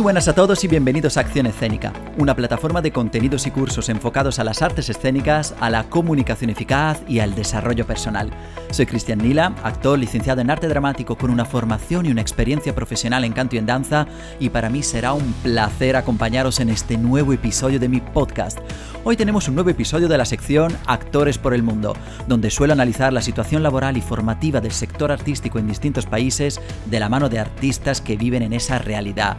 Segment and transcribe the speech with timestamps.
[0.00, 3.90] Muy buenas a todos y bienvenidos a Acción Escénica, una plataforma de contenidos y cursos
[3.90, 8.30] enfocados a las artes escénicas, a la comunicación eficaz y al desarrollo personal.
[8.70, 13.24] Soy Cristian Nila, actor licenciado en arte dramático con una formación y una experiencia profesional
[13.24, 14.06] en canto y en danza,
[14.38, 18.58] y para mí será un placer acompañaros en este nuevo episodio de mi podcast.
[19.04, 21.94] Hoy tenemos un nuevo episodio de la sección Actores por el Mundo,
[22.26, 27.00] donde suelo analizar la situación laboral y formativa del sector artístico en distintos países de
[27.00, 29.38] la mano de artistas que viven en esa realidad.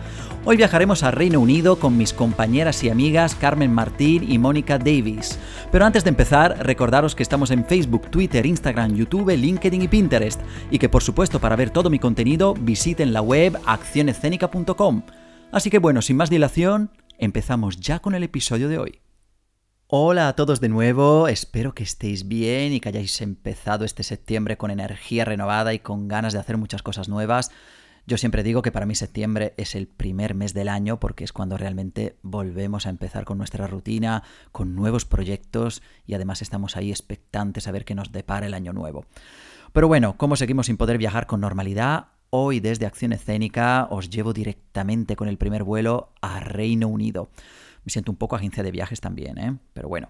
[0.58, 5.38] Viajaremos a Reino Unido con mis compañeras y amigas Carmen Martín y Mónica Davis.
[5.72, 10.42] Pero antes de empezar, recordaros que estamos en Facebook, Twitter, Instagram, YouTube, LinkedIn y Pinterest,
[10.70, 15.04] y que por supuesto para ver todo mi contenido visiten la web accionescénica.com.
[15.52, 19.02] Así que bueno, sin más dilación, empezamos ya con el episodio de hoy.
[19.88, 24.58] Hola a todos de nuevo, espero que estéis bien y que hayáis empezado este septiembre
[24.58, 27.52] con energía renovada y con ganas de hacer muchas cosas nuevas.
[28.08, 31.32] Yo siempre digo que para mí septiembre es el primer mes del año porque es
[31.32, 36.90] cuando realmente volvemos a empezar con nuestra rutina, con nuevos proyectos y además estamos ahí
[36.90, 39.06] expectantes a ver qué nos depara el año nuevo.
[39.72, 42.08] Pero bueno, ¿cómo seguimos sin poder viajar con normalidad?
[42.32, 47.30] Hoy desde Acción Escénica os llevo directamente con el primer vuelo a Reino Unido.
[47.86, 49.58] Me siento un poco agencia de viajes también, ¿eh?
[49.74, 50.10] Pero bueno.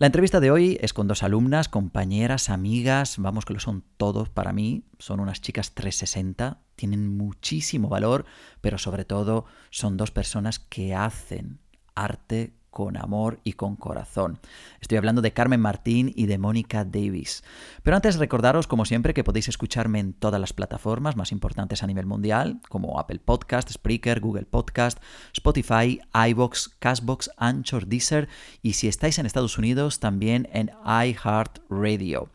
[0.00, 4.28] La entrevista de hoy es con dos alumnas, compañeras, amigas, vamos que lo son todos
[4.28, 8.24] para mí, son unas chicas 360, tienen muchísimo valor,
[8.60, 11.58] pero sobre todo son dos personas que hacen
[11.96, 14.38] arte con amor y con corazón.
[14.80, 17.42] Estoy hablando de Carmen Martín y de Mónica Davis.
[17.82, 21.88] Pero antes recordaros, como siempre, que podéis escucharme en todas las plataformas más importantes a
[21.88, 28.28] nivel mundial, como Apple Podcast, Spreaker, Google Podcast, Spotify, iBox, Castbox, Anchor, Deezer
[28.62, 32.30] y si estáis en Estados Unidos, también en iHeartRadio.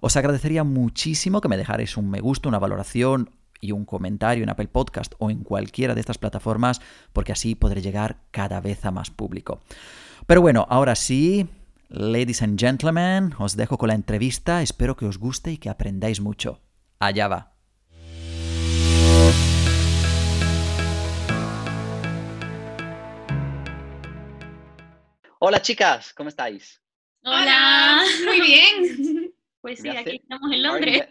[0.00, 3.30] Os agradecería muchísimo que me dejarais un me gusta, una valoración
[3.64, 6.82] y un comentario en Apple Podcast o en cualquiera de estas plataformas,
[7.14, 9.60] porque así podré llegar cada vez a más público.
[10.26, 11.48] Pero bueno, ahora sí,
[11.88, 16.20] ladies and gentlemen, os dejo con la entrevista, espero que os guste y que aprendáis
[16.20, 16.60] mucho.
[16.98, 17.54] Allá va.
[25.38, 26.82] Hola chicas, ¿cómo estáis?
[27.22, 29.34] Hola, muy bien.
[29.62, 31.08] Pues sí, aquí estamos en Londres.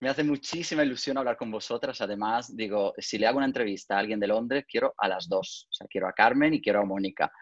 [0.00, 2.00] Me hace muchísima ilusión hablar con vosotras.
[2.00, 5.68] Además, digo, si le hago una entrevista a alguien de Londres, quiero a las dos.
[5.70, 7.32] O sea, quiero a Carmen y quiero a Mónica.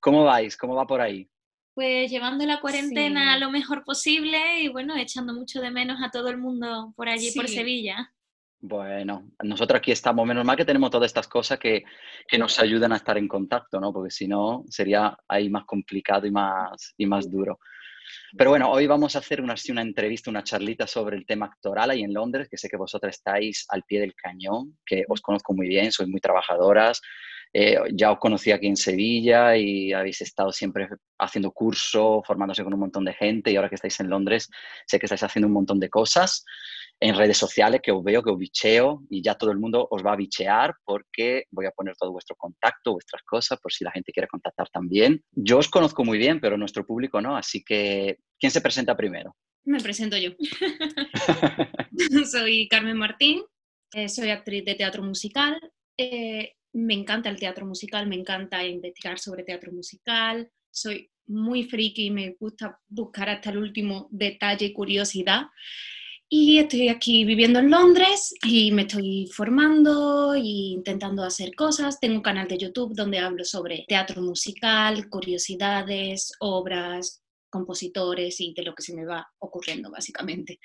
[0.00, 0.56] ¿Cómo vais?
[0.56, 1.28] ¿Cómo va por ahí?
[1.74, 6.28] Pues llevando la cuarentena lo mejor posible y bueno, echando mucho de menos a todo
[6.28, 8.12] el mundo por allí, por Sevilla.
[8.60, 11.82] Bueno, nosotros aquí estamos, menos mal que tenemos todas estas cosas que,
[12.28, 13.92] que nos ayudan a estar en contacto, ¿no?
[13.92, 17.58] Porque si no, sería ahí más complicado y más, y más duro.
[18.36, 21.90] Pero bueno, hoy vamos a hacer una, una entrevista, una charlita sobre el tema actoral
[21.90, 25.54] ahí en Londres, que sé que vosotras estáis al pie del cañón, que os conozco
[25.54, 27.00] muy bien, sois muy trabajadoras.
[27.54, 32.72] Eh, ya os conocí aquí en Sevilla y habéis estado siempre haciendo curso, formándose con
[32.72, 34.48] un montón de gente y ahora que estáis en Londres
[34.86, 36.46] sé que estáis haciendo un montón de cosas
[37.02, 40.06] en redes sociales que os veo, que os bicheo y ya todo el mundo os
[40.06, 43.90] va a bichear porque voy a poner todo vuestro contacto, vuestras cosas, por si la
[43.90, 45.20] gente quiere contactar también.
[45.32, 49.34] Yo os conozco muy bien, pero nuestro público no, así que ¿quién se presenta primero?
[49.64, 50.30] Me presento yo.
[52.30, 53.42] soy Carmen Martín,
[53.94, 55.58] eh, soy actriz de teatro musical.
[55.96, 60.48] Eh, me encanta el teatro musical, me encanta investigar sobre teatro musical.
[60.70, 65.46] Soy muy friki, me gusta buscar hasta el último detalle y curiosidad.
[66.34, 72.00] Y estoy aquí viviendo en Londres y me estoy formando e intentando hacer cosas.
[72.00, 78.62] Tengo un canal de YouTube donde hablo sobre teatro musical, curiosidades, obras, compositores y de
[78.62, 80.58] lo que se me va ocurriendo, básicamente.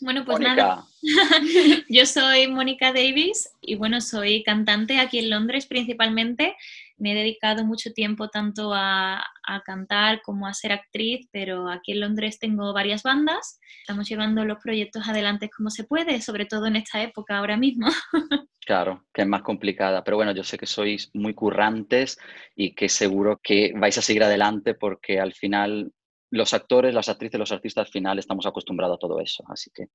[0.00, 0.84] Bueno, pues nada.
[1.88, 6.56] Yo soy Mónica Davis y bueno, soy cantante aquí en Londres principalmente
[7.00, 9.26] me he dedicado mucho tiempo tanto a,
[9.64, 13.58] cantar como a ser actriz, pero aquí en Londres tengo varias bandas.
[13.80, 17.88] Estamos llevando los proyectos adelante como se puede, sobre todo en esta época ahora mismo.
[18.66, 22.18] Claro, que es más complicada, pero bueno, yo sé que sois muy currantes
[22.54, 25.92] y que seguro que vais a seguir adelante porque al final
[26.30, 29.88] los actores, las actrices, los artistas al final estamos acostumbrados a todo eso, así que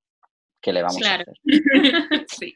[0.62, 1.28] ¿qué le vamos a hacer?
[2.28, 2.56] sí.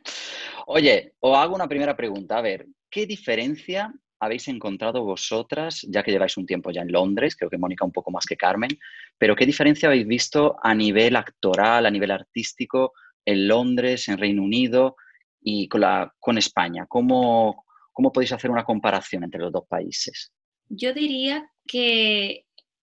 [0.67, 6.11] Oye, os hago una primera pregunta, a ver, ¿qué diferencia habéis encontrado vosotras, ya que
[6.11, 8.77] lleváis un tiempo ya en Londres, creo que Mónica un poco más que Carmen,
[9.17, 12.93] pero qué diferencia habéis visto a nivel actoral, a nivel artístico,
[13.25, 14.97] en Londres, en Reino Unido
[15.41, 16.85] y con, la, con España?
[16.87, 20.33] ¿Cómo, ¿Cómo podéis hacer una comparación entre los dos países?
[20.67, 22.45] Yo diría que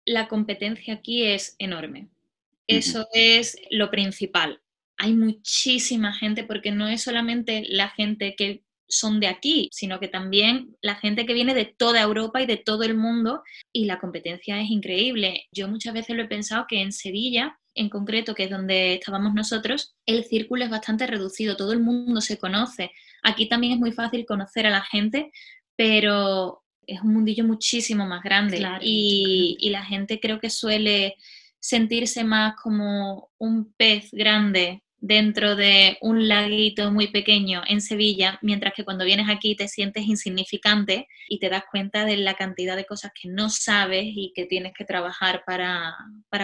[0.06, 2.08] la competencia aquí es enorme.
[2.66, 4.60] Eso es lo principal.
[4.96, 10.08] Hay muchísima gente porque no es solamente la gente que son de aquí, sino que
[10.08, 13.42] también la gente que viene de toda Europa y de todo el mundo
[13.72, 15.46] y la competencia es increíble.
[15.52, 19.34] Yo muchas veces lo he pensado que en Sevilla, en concreto, que es donde estábamos
[19.34, 22.92] nosotros, el círculo es bastante reducido, todo el mundo se conoce.
[23.22, 25.32] Aquí también es muy fácil conocer a la gente,
[25.74, 31.16] pero es un mundillo muchísimo más grande y, y la gente creo que suele
[31.60, 38.72] sentirse más como un pez grande dentro de un laguito muy pequeño en Sevilla, mientras
[38.74, 42.86] que cuando vienes aquí te sientes insignificante y te das cuenta de la cantidad de
[42.86, 45.96] cosas que no sabes y que tienes que trabajar para,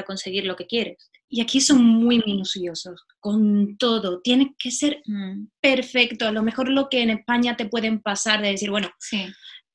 [0.06, 1.10] conseguir lo que quieres.
[1.28, 5.46] Y aquí son muy minuciosos con todo, tienes que ser mm.
[5.60, 6.26] perfecto.
[6.26, 8.90] A lo mejor lo que en España te pueden pasar de decir, bueno,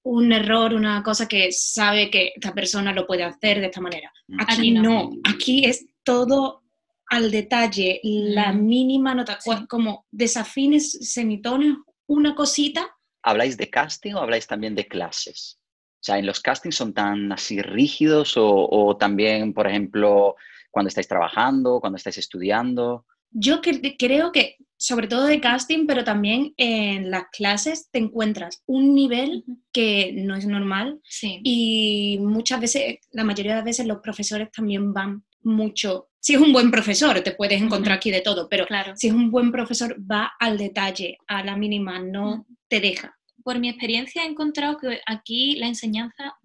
[0.09, 4.11] un error, una cosa que sabe que esta persona lo puede hacer de esta manera.
[4.27, 4.39] Mm.
[4.39, 6.63] Aquí, no, aquí es todo
[7.09, 9.37] al detalle, la mínima nota,
[9.69, 11.77] como desafines, semitonos,
[12.07, 12.89] una cosita.
[13.23, 15.59] ¿Habláis de casting o habláis también de clases?
[15.95, 20.35] O sea, ¿en los castings son tan así rígidos o, también, por ejemplo,
[20.71, 23.05] cuando estáis trabajando, cuando estáis estudiando?
[23.31, 28.93] Yo creo que, sobre todo de casting, pero también en las clases te encuentras un
[28.93, 34.51] nivel que no es normal y muchas veces, la mayoría de las veces los profesores
[34.51, 36.09] también van mucho.
[36.19, 38.93] Si es un buen profesor, te puedes encontrar aquí de todo, pero claro.
[38.95, 43.17] si es un buen profesor, va al detalle, a la mínima, no te deja.
[43.43, 46.35] Por mi experiencia he encontrado que aquí la enseñanza,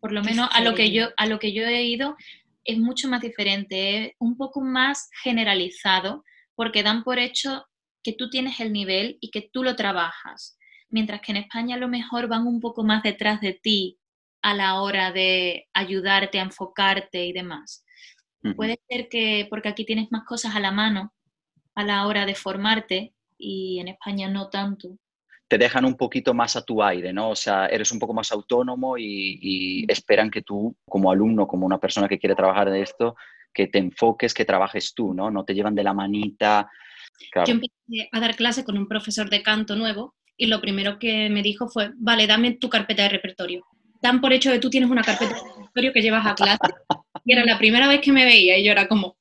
[0.00, 2.16] por lo menos a lo que yo, a lo que yo he ido,
[2.64, 6.24] es mucho más diferente, es un poco más generalizado,
[6.54, 7.64] porque dan por hecho
[8.02, 10.58] que tú tienes el nivel y que tú lo trabajas,
[10.88, 13.98] mientras que en España a lo mejor van un poco más detrás de ti
[14.42, 17.84] a la hora de ayudarte a enfocarte y demás.
[18.56, 21.14] Puede ser que, porque aquí tienes más cosas a la mano
[21.74, 24.96] a la hora de formarte y en España no tanto.
[25.54, 27.30] Te dejan un poquito más a tu aire, ¿no?
[27.30, 31.78] O sea, eres un poco más autónomo y, esperan que tú, como alumno, como una
[31.78, 33.14] persona que quiere trabajar de esto,
[33.52, 35.30] que te enfoques, que trabajes tú, ¿no?
[35.30, 36.68] No te llevan de la manita.
[37.46, 41.30] Yo empecé a dar clase con un profesor de canto nuevo y lo primero que
[41.30, 43.64] me dijo fue, vale, dame tu carpeta de repertorio.
[44.02, 46.58] Dan por hecho que tú tienes una carpeta de repertorio que llevas a clase
[47.24, 49.18] y era la primera vez que me veía y yo era como,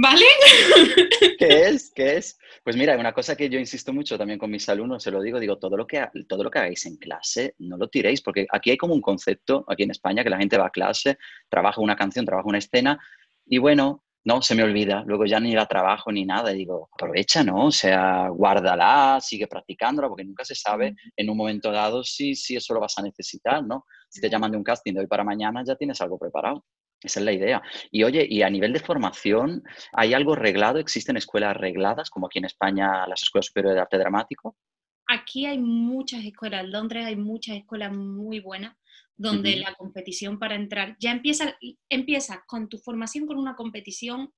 [0.00, 0.24] ¿vale?
[1.38, 1.92] ¿Qué es?
[1.94, 2.38] ¿Qué es?
[2.62, 5.38] Pues mira, una cosa que yo insisto mucho también con mis alumnos, se lo digo,
[5.40, 8.70] digo, todo lo que, todo lo que hagáis en clase, no lo tiréis, porque aquí
[8.70, 11.18] hay como un concepto, aquí en España, que la gente va a clase,
[11.48, 12.98] trabaja una canción, trabaja una escena,
[13.46, 16.88] y bueno, no, se me olvida, luego ya ni la trabajo ni nada, y digo,
[16.94, 17.66] aprovecha, ¿no?
[17.66, 22.56] O sea, guárdala, sigue practicándola, porque nunca se sabe en un momento dado si, si
[22.56, 23.84] eso lo vas a necesitar, ¿no?
[24.08, 26.64] Si te llaman de un casting de hoy para mañana, ya tienes algo preparado.
[27.04, 27.62] Esa es la idea.
[27.90, 29.62] Y oye, y a nivel de formación,
[29.92, 30.78] ¿hay algo reglado?
[30.78, 34.56] ¿Existen escuelas regladas, como aquí en España las escuelas superiores de arte dramático?
[35.06, 38.74] Aquí hay muchas escuelas, en Londres hay muchas escuelas muy buenas,
[39.16, 41.56] donde la competición para entrar ya empieza,
[41.90, 44.32] empieza con tu formación con una competición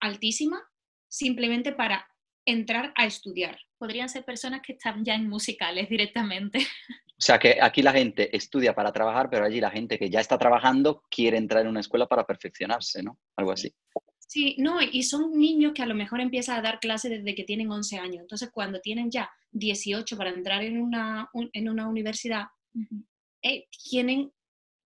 [0.00, 0.62] altísima,
[1.08, 2.08] simplemente para
[2.46, 3.58] entrar a estudiar.
[3.78, 6.60] Podrían ser personas que están ya en musicales directamente.
[7.18, 10.20] O sea que aquí la gente estudia para trabajar, pero allí la gente que ya
[10.20, 13.18] está trabajando quiere entrar en una escuela para perfeccionarse, ¿no?
[13.36, 13.74] Algo así.
[14.18, 17.44] Sí, no, y son niños que a lo mejor empiezan a dar clases desde que
[17.44, 18.20] tienen 11 años.
[18.20, 22.46] Entonces, cuando tienen ya 18 para entrar en una, en una universidad,
[23.42, 24.30] eh, tienen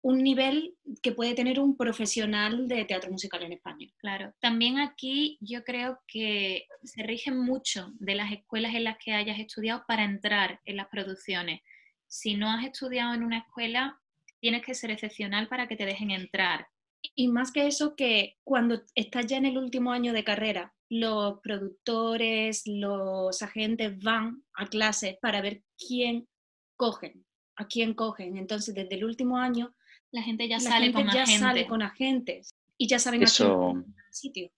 [0.01, 3.87] un nivel que puede tener un profesional de teatro musical en España.
[3.97, 9.13] Claro, también aquí yo creo que se rigen mucho de las escuelas en las que
[9.13, 11.61] hayas estudiado para entrar en las producciones
[12.07, 13.99] si no has estudiado en una escuela,
[14.39, 16.67] tienes que ser excepcional para que te dejen entrar.
[17.15, 21.39] Y más que eso, que cuando estás ya en el último año de carrera, los
[21.41, 26.27] productores, los agentes van a clases para ver quién
[26.75, 28.37] cogen, a quién cogen.
[28.37, 29.75] Entonces, desde el último año,
[30.11, 33.95] la gente ya, sale, con ya sale con agentes y ya saben eso, a quién
[34.11, 34.51] sitio.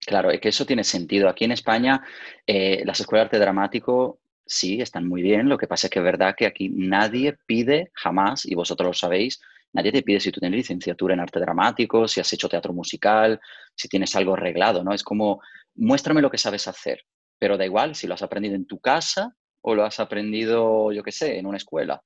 [0.00, 1.28] Claro, es que eso tiene sentido.
[1.28, 2.02] Aquí en España,
[2.46, 5.48] eh, las escuelas de arte dramático sí, están muy bien.
[5.48, 8.92] Lo que pasa es que es verdad que aquí nadie pide jamás, y vosotros lo
[8.94, 9.40] sabéis,
[9.72, 13.40] nadie te pide si tú tienes licenciatura en arte dramático, si has hecho teatro musical,
[13.74, 14.92] si tienes algo arreglado, ¿no?
[14.94, 15.40] Es como,
[15.74, 17.02] muéstrame lo que sabes hacer,
[17.38, 21.02] pero da igual si lo has aprendido en tu casa o lo has aprendido, yo
[21.02, 22.00] qué sé, en una escuela.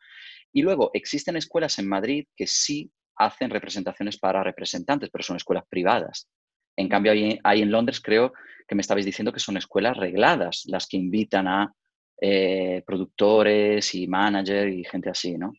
[0.53, 5.65] Y luego, existen escuelas en Madrid que sí hacen representaciones para representantes, pero son escuelas
[5.69, 6.29] privadas.
[6.77, 8.33] En cambio, ahí, en Londres creo
[8.67, 11.75] que me estabais diciendo que son escuelas regladas las que invitan a
[12.21, 15.53] eh, productores y managers y gente así, ¿no?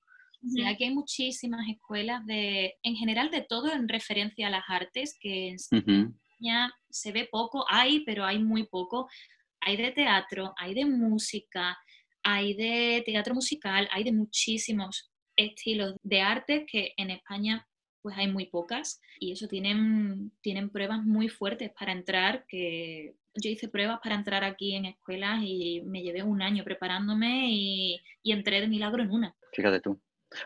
[0.48, 5.16] Sí, aquí hay muchísimas escuelas de, en general de todo en referencia a las artes,
[5.20, 9.08] que en España se ve poco, hay, pero hay muy poco.
[9.64, 11.78] Hay de teatro, hay de música,
[12.24, 17.68] hay de teatro musical, hay de muchísimos estilos de arte que en España
[18.02, 23.50] pues hay muy pocas y eso tienen, tienen pruebas muy fuertes para entrar, que yo
[23.50, 28.62] hice pruebas para entrar aquí en escuelas y me llevé un año preparándome y, entré
[28.62, 29.36] de milagro en una.
[29.54, 30.00] Fíjate tú.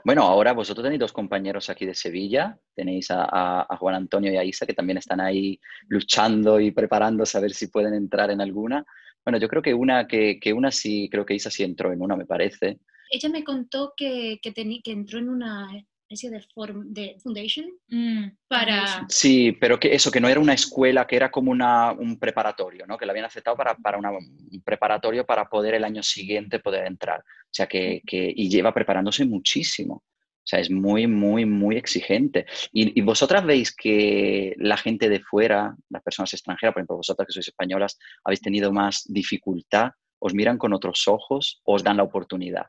[0.03, 4.43] Bueno, ahora vosotros tenéis dos compañeros aquí de Sevilla, tenéis a, Juan Antonio y a
[4.43, 8.83] Isa que también están ahí luchando y preparándose a ver si pueden entrar en alguna.
[9.23, 12.01] Bueno, yo creo que una, que, que una sí, creo que Isa sí entró en
[12.01, 12.79] una, me parece.
[13.11, 15.67] Ella me contó que, que, que entró en una
[16.07, 19.05] especie de, form, de foundation mm, para...
[19.09, 22.85] Sí, pero que eso, que no era una escuela, que era como una, un preparatorio,
[22.85, 22.97] ¿no?
[22.97, 27.19] Que la habían aceptado para, para un preparatorio para poder el año siguiente poder entrar.
[27.19, 29.95] O sea, que, que, y lleva preparándose muchísimo.
[29.95, 32.45] O sea, es muy, muy, muy exigente.
[32.71, 37.25] Y, y, vosotras veis que la gente de fuera, las personas extranjeras, por ejemplo, vosotras
[37.25, 41.97] que sois españolas, habéis tenido más dificultad, os miran con otros ojos o os dan
[41.97, 42.67] la oportunidad.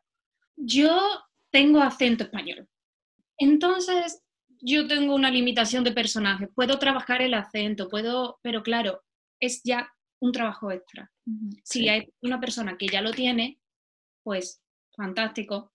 [0.57, 0.99] Yo
[1.51, 2.67] tengo acento español.
[3.39, 4.23] Entonces,
[4.61, 6.49] yo tengo una limitación de personaje.
[6.49, 9.03] Puedo trabajar el acento, puedo, pero claro,
[9.41, 11.11] es ya un trabajo extra.
[11.65, 13.59] Si hay una persona que ya lo tiene,
[14.23, 14.63] pues
[14.97, 15.73] fantástico.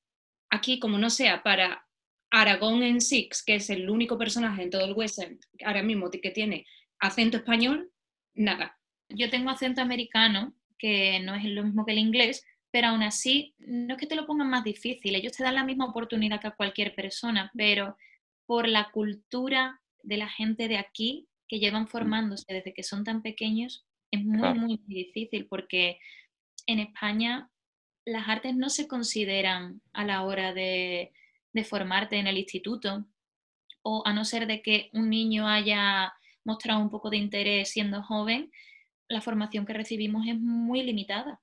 [0.50, 1.86] Aquí, como no sea para
[2.32, 6.32] Aragón en Six, que es el único personaje en todo el western ahora mismo que
[6.32, 6.66] tiene
[7.00, 7.92] acento español,
[8.34, 8.78] nada.
[9.10, 13.54] Yo tengo acento americano, que no es lo mismo que el inglés, pero aún así,
[13.60, 16.48] no es que te lo pongan más difícil, ellos te dan la misma oportunidad que
[16.48, 17.98] a cualquier persona, pero
[18.46, 23.22] por la cultura de la gente de aquí que llevan formándose desde que son tan
[23.22, 26.00] pequeños, es muy, muy difícil porque
[26.66, 27.50] en España
[28.06, 31.12] las artes no se consideran a la hora de,
[31.54, 33.06] de formarte en el instituto
[33.84, 36.14] o a no ser de que un niño haya
[36.46, 38.50] mostrado un poco de interés siendo joven,
[39.10, 41.42] la formación que recibimos es muy limitada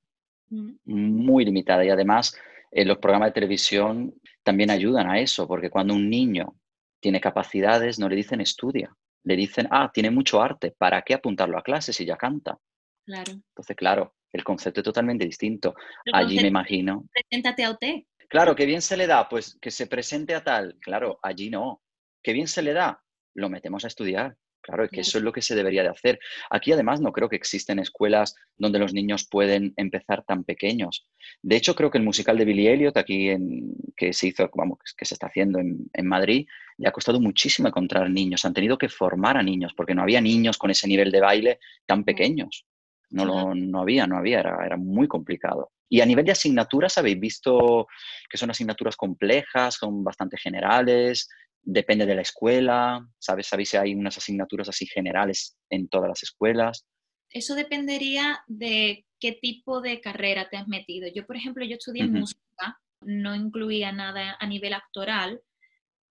[0.84, 2.36] muy limitada y además
[2.70, 6.54] eh, los programas de televisión también ayudan a eso, porque cuando un niño
[7.00, 11.58] tiene capacidades no le dicen estudia, le dicen, ah, tiene mucho arte, ¿para qué apuntarlo
[11.58, 12.58] a clases si ya canta?
[13.04, 13.32] Claro.
[13.32, 15.74] Entonces, claro, el concepto es totalmente distinto.
[16.12, 17.06] allí me imagino.
[17.12, 17.94] Preséntate a usted.
[18.28, 20.76] Claro, que bien se le da, pues que se presente a tal.
[20.80, 21.82] Claro, allí no.
[22.22, 23.02] ¿Qué bien se le da?
[23.34, 24.36] Lo metemos a estudiar.
[24.68, 26.20] Claro, es que eso es lo que se debería de hacer.
[26.50, 31.08] Aquí además no creo que existen escuelas donde los niños pueden empezar tan pequeños.
[31.40, 34.80] De hecho, creo que el musical de Billy Elliot, aquí en, que se hizo, vamos,
[34.94, 36.46] que se está haciendo en, Madrid,
[36.76, 38.44] le ha costado muchísimo encontrar niños.
[38.44, 41.60] Han tenido que formar a niños porque no había niños con ese nivel de baile
[41.86, 42.66] tan pequeños.
[43.08, 45.72] No, lo, no había, no había, era, era muy complicado.
[45.88, 47.86] Y a nivel de asignaturas, ¿habéis visto
[48.28, 51.30] que son asignaturas complejas, son bastante generales?
[51.62, 53.46] Depende de la escuela, ¿sabes?
[53.46, 56.86] ¿Sabéis si hay unas asignaturas así generales en todas las escuelas?
[57.30, 61.08] Eso dependería de qué tipo de carrera te has metido.
[61.14, 65.40] Yo, por ejemplo, yo estudié música, no incluía nada a nivel actoral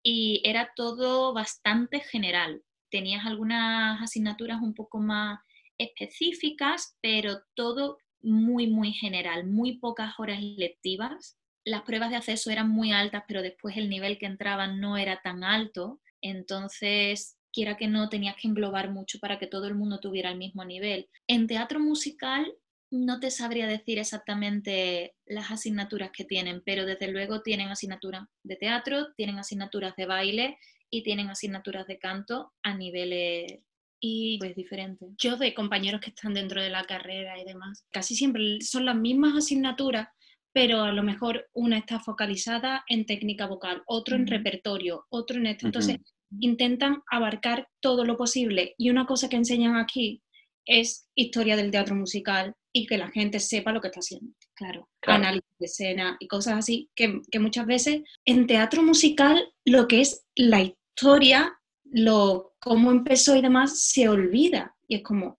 [0.02, 2.62] y era todo bastante general.
[2.90, 5.40] Tenías algunas asignaturas un poco más
[5.78, 12.70] específicas, pero todo muy, muy general, muy pocas horas lectivas las pruebas de acceso eran
[12.70, 17.88] muy altas, pero después el nivel que entraban no era tan alto, entonces quiera que
[17.88, 21.08] no tenías que englobar mucho para que todo el mundo tuviera el mismo nivel.
[21.26, 22.54] En teatro musical
[22.90, 28.56] no te sabría decir exactamente las asignaturas que tienen, pero desde luego tienen asignaturas de
[28.56, 30.58] teatro, tienen asignaturas de baile
[30.88, 33.58] y tienen asignaturas de canto a niveles
[33.98, 35.08] y pues diferentes.
[35.18, 38.94] Yo de compañeros que están dentro de la carrera y demás, casi siempre son las
[38.94, 40.08] mismas asignaturas,
[40.56, 45.48] pero a lo mejor una está focalizada en técnica vocal, otro en repertorio, otro en
[45.48, 45.66] esto.
[45.66, 45.98] Entonces,
[46.40, 48.74] intentan abarcar todo lo posible.
[48.78, 50.22] Y una cosa que enseñan aquí
[50.64, 54.32] es historia del teatro musical y que la gente sepa lo que está haciendo.
[54.54, 59.86] Claro, análisis de escena y cosas así, que, que, muchas veces en teatro musical lo
[59.86, 61.52] que es la historia,
[61.84, 64.74] lo cómo empezó y demás, se olvida.
[64.88, 65.38] Y es como,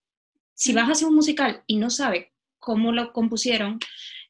[0.53, 2.27] si vas a hacer un musical y no sabes
[2.59, 3.79] cómo lo compusieron,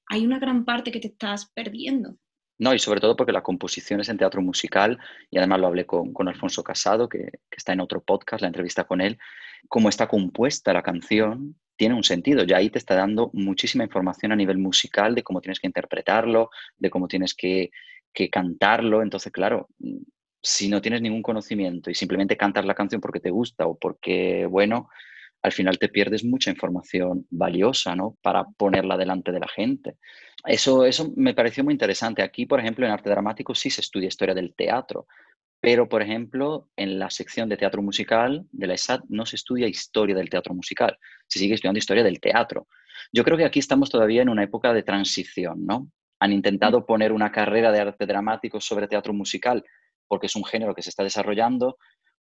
[0.09, 2.17] hay una gran parte que te estás perdiendo.
[2.59, 4.97] No, y sobre todo porque la composición es en teatro musical,
[5.29, 8.99] y además lo hablé con, Alfonso Casado, que, está en otro podcast, la entrevista con
[9.01, 9.19] él,
[9.67, 12.43] cómo está compuesta la canción, tiene un sentido.
[12.43, 16.49] Ya ahí te está dando muchísima información a nivel musical de cómo tienes que interpretarlo,
[16.77, 17.69] de cómo tienes que,
[18.11, 19.03] que cantarlo.
[19.03, 19.69] Entonces, claro,
[20.41, 24.47] si no tienes ningún conocimiento y simplemente cantas la canción porque te gusta o porque,
[24.47, 24.89] bueno,
[25.41, 28.17] al final te pierdes mucha información valiosa, ¿no?
[28.21, 29.97] Para ponerla delante de la gente.
[30.45, 32.21] Eso, eso me pareció muy interesante.
[32.21, 35.07] Aquí, por ejemplo, en arte dramático sí se estudia historia del teatro,
[35.59, 39.67] pero, por ejemplo, en la sección de teatro musical de la ESAT no se estudia
[39.67, 42.67] historia del teatro musical, se sigue estudiando historia del teatro.
[43.11, 45.89] Yo creo que aquí estamos todavía en una época de transición, ¿no?
[46.19, 49.63] Han intentado poner una carrera de arte dramático sobre teatro musical
[50.07, 51.77] porque es un género que se está desarrollando,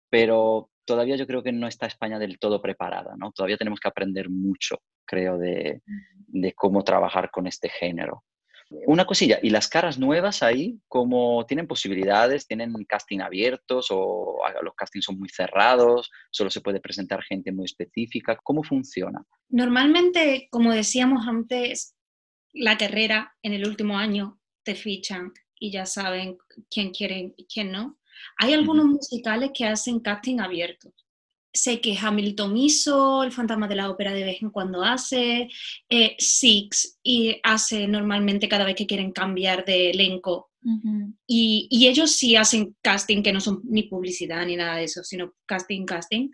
[0.09, 3.33] pero todavía yo creo que no está España del todo preparada, ¿no?
[3.33, 5.83] Todavía tenemos que aprender mucho, creo, de,
[6.27, 8.25] de cómo trabajar con este género.
[8.87, 12.47] Una cosilla, ¿y las caras nuevas ahí, cómo tienen posibilidades?
[12.47, 16.11] ¿Tienen casting abiertos o los castings son muy cerrados?
[16.31, 18.39] ¿Solo se puede presentar gente muy específica?
[18.43, 19.23] ¿Cómo funciona?
[19.49, 21.95] Normalmente, como decíamos antes,
[22.53, 26.39] la carrera en el último año te fichan y ya saben
[26.71, 27.99] quién quieren y quién no.
[28.39, 30.93] Hay algunos musicales que hacen casting abiertos
[31.55, 35.49] sé que Hamilton hizo, El fantasma de la ópera de vez en cuando hace,
[35.89, 40.51] eh, Six y hace normalmente cada vez que quieren cambiar de elenco.
[41.27, 45.05] y, y, ellos sí hacen casting que no son ni publicidad ni nada de eso,
[45.05, 46.31] sino casting, casting.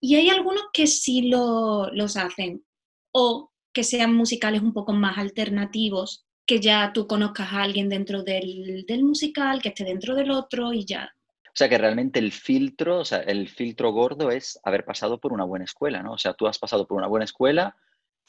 [0.00, 2.64] Y hay algunos que sí lo, los hacen,
[3.12, 8.22] o que sean musicales un poco más alternativos, que ya tú conozcas a alguien dentro
[8.22, 11.10] del, del musical, que esté dentro del otro y ya
[11.46, 15.34] o sea que realmente el filtro, o sea, el filtro gordo es haber pasado por
[15.34, 16.12] una buena escuela, ¿no?
[16.12, 17.76] O sea, tú has pasado por una buena escuela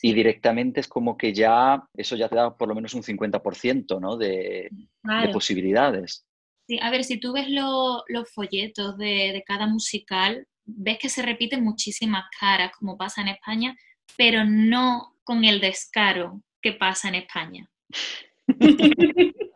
[0.01, 4.01] y directamente es como que ya, eso ya te da por lo menos un 50%,
[4.01, 4.17] ¿no?
[4.17, 4.69] De,
[5.31, 6.25] posibilidades.
[6.67, 11.21] Sí, a ver, si tú ves los folletos de, de cada musical, ves que se
[11.21, 13.73] repiten muchísimas caras, como pasa en España,
[14.17, 17.69] pero no con el descaro que pasa en España.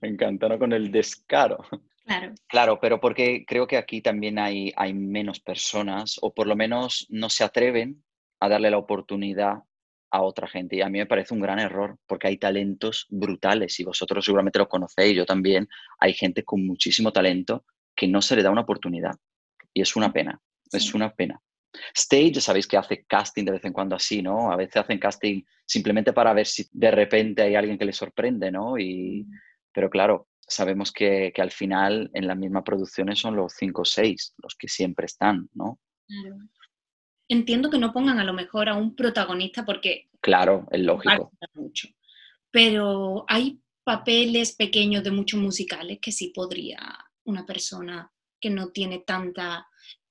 [0.00, 0.58] Me encanta, ¿no?
[0.58, 1.64] Con el descaro.
[2.04, 2.34] Claro.
[2.48, 7.06] Claro, pero porque creo que aquí también hay, hay menos personas, o por lo menos
[7.10, 8.04] no se atreven
[8.40, 9.64] a darle la oportunidad
[10.10, 10.76] a otra gente.
[10.76, 14.58] Y a mí me parece un gran error, porque hay talentos brutales, y vosotros seguramente
[14.58, 18.62] lo conocéis, yo también, hay gente con muchísimo talento que no se le da una
[18.62, 19.16] oportunidad.
[19.74, 20.40] Y es una pena,
[20.72, 21.40] es una pena.
[21.94, 24.50] Stage, sabéis que hace casting de vez en cuando así, ¿no?
[24.50, 28.50] A veces hacen casting simplemente para ver si de repente hay alguien que les sorprende,
[28.50, 28.78] ¿no?
[28.78, 29.32] Y, mm.
[29.72, 34.34] pero claro, sabemos que, al final en las mismas producciones son los cinco o seis
[34.42, 35.80] los que siempre están, ¿no?
[37.28, 40.08] Entiendo que no pongan a lo mejor a un protagonista porque...
[40.20, 41.32] Claro, es lógico.
[41.54, 41.88] Mucho.
[42.50, 46.78] Pero hay papeles pequeños de muchos musicales que sí podría
[47.24, 49.66] una persona que no tiene tanta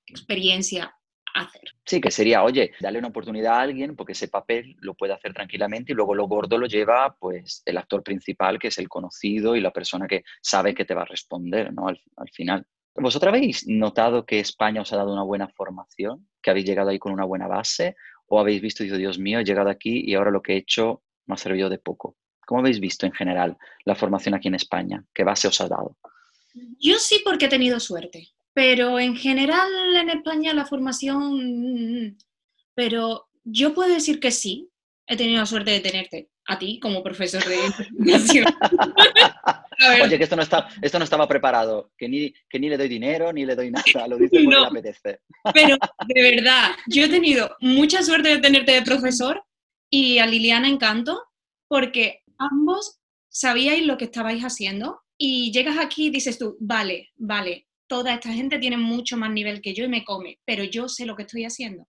[0.05, 0.94] experiencia
[1.35, 1.61] hacer.
[1.85, 5.33] Sí, que sería, oye, darle una oportunidad a alguien porque ese papel lo puede hacer
[5.33, 9.55] tranquilamente y luego lo gordo lo lleva pues el actor principal, que es el conocido
[9.55, 11.87] y la persona que sabe que te va a responder, ¿no?
[11.87, 11.99] Al,
[12.31, 12.65] final.
[12.95, 16.27] ¿Vosotros habéis notado que España os ha dado una buena formación?
[16.41, 17.95] ¿Que habéis llegado ahí con una buena base?
[18.27, 20.57] ¿O habéis visto y dicho, Dios mío, he llegado aquí y ahora lo que he
[20.57, 22.15] hecho me ha servido de poco?
[22.45, 25.03] ¿Cómo habéis visto en general la formación aquí en España?
[25.13, 25.97] ¿Qué base os ha dado?
[26.79, 28.29] Yo sí porque he tenido suerte.
[28.55, 32.17] Pero en general en España la formación,
[32.73, 34.69] pero yo puedo decir que sí,
[35.05, 37.57] he tenido la suerte de tenerte a ti como profesor de.
[40.03, 42.87] Oye, que esto no, está, esto no estaba preparado, que ni, que ni le doy
[42.87, 45.19] dinero, ni le doy nada, lo dice porque le apetece.
[45.53, 45.75] Pero
[46.07, 49.43] de verdad, yo he tenido mucha suerte de tenerte de profesor
[49.89, 51.21] y a Liliana Encanto,
[51.67, 57.67] porque ambos sabíais lo que estabais haciendo y llegas aquí y dices tú, vale, vale,
[57.87, 61.05] toda esta gente tiene mucho más nivel que yo y me come, pero yo sé
[61.05, 61.87] lo que estoy haciendo.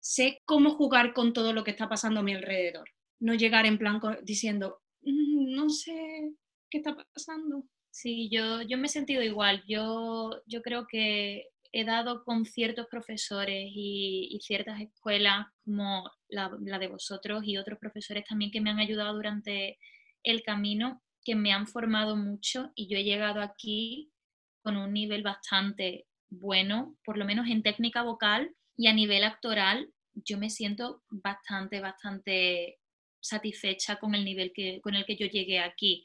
[0.00, 2.88] Sé cómo jugar con todo lo que está pasando a mi alrededor.
[3.20, 6.32] No llegar en plan diciendo, mm, no sé
[6.70, 7.64] qué está pasando.
[7.90, 9.62] Sí, yo, yo me he sentido igual.
[9.68, 16.78] Yo, yo creo que he dado con ciertos profesores y, ciertas escuelas como la, la,
[16.78, 19.78] de vosotros y otros profesores también que me han ayudado durante
[20.22, 24.12] el camino, que me han formado mucho y yo he llegado aquí
[24.62, 29.90] con un nivel bastante bueno, por lo menos en técnica vocal y a nivel actoral,
[30.14, 32.78] yo me siento bastante, bastante
[33.20, 36.04] satisfecha con el nivel que, con el que yo llegué aquí.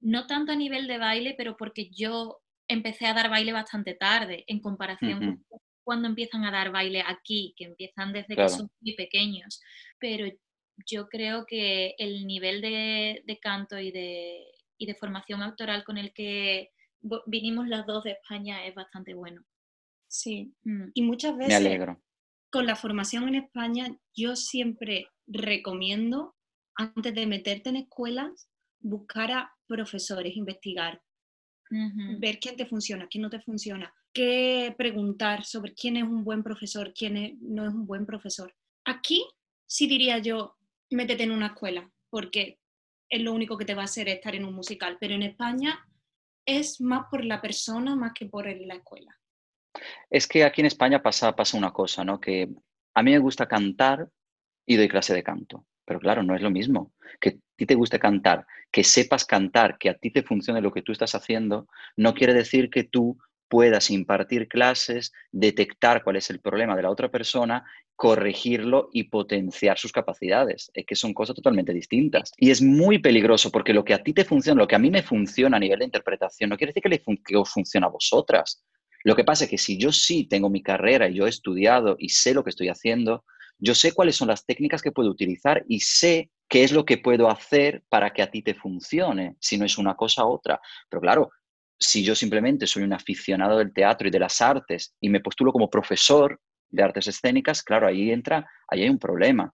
[0.00, 4.44] No tanto a nivel de baile, pero porque yo empecé a dar baile bastante tarde
[4.46, 8.94] en comparación con cuando empiezan a dar baile aquí, que empiezan desde que son muy
[8.94, 9.60] pequeños.
[9.98, 10.30] Pero
[10.86, 14.44] yo creo que el nivel de, de canto y de,
[14.78, 16.70] y de formación actoral con el que
[17.26, 19.42] vinimos las dos de España es bastante bueno.
[20.08, 20.90] Sí, mm.
[20.94, 21.78] y muchas veces
[22.50, 26.34] con la formación en España yo siempre recomiendo,
[26.74, 28.48] antes de meterte en escuelas,
[28.80, 31.00] buscar a profesores, investigar,
[32.18, 36.42] ver quién te funciona, quién no te funciona, qué preguntar sobre quién es un buen
[36.42, 38.52] profesor, quién no es un buen profesor.
[38.84, 39.24] Aquí
[39.66, 40.56] sí diría yo,
[40.90, 42.58] métete en una escuela, porque
[43.08, 45.86] es lo único que te va a hacer estar en un musical, pero en España
[46.44, 49.16] es más por la persona más que por la escuela.
[50.08, 52.20] Es que aquí en España pasa, pasa una cosa, ¿no?
[52.20, 52.48] Que
[52.94, 54.08] a mí me gusta cantar
[54.66, 55.66] y doy clase de canto.
[55.84, 56.92] Pero claro, no es lo mismo.
[57.20, 60.72] Que a ti te guste cantar, que sepas cantar, que a ti te funcione lo
[60.72, 63.18] que tú estás haciendo, no quiere decir que tú
[63.50, 67.64] puedas impartir clases, detectar cuál es el problema de la otra persona,
[67.96, 70.70] corregirlo y potenciar sus capacidades.
[70.72, 72.32] Es que son cosas totalmente distintas.
[72.38, 74.90] Y es muy peligroso porque lo que a ti te funciona, lo que a mí
[74.90, 77.90] me funciona a nivel de interpretación, no quiere decir que, le que os funcione a
[77.90, 78.62] vosotras.
[79.02, 81.96] Lo que pasa es que si yo sí tengo mi carrera y yo he estudiado
[81.98, 83.24] y sé lo que estoy haciendo,
[83.58, 86.98] yo sé cuáles son las técnicas que puedo utilizar y sé qué es lo que
[86.98, 90.60] puedo hacer para que a ti te funcione, si no es una cosa u otra.
[90.88, 91.30] Pero claro,
[91.80, 95.50] si yo simplemente soy un aficionado del teatro y de las artes y me postulo
[95.50, 96.38] como profesor
[96.68, 99.52] de artes escénicas, claro, ahí entra, ahí hay un problema.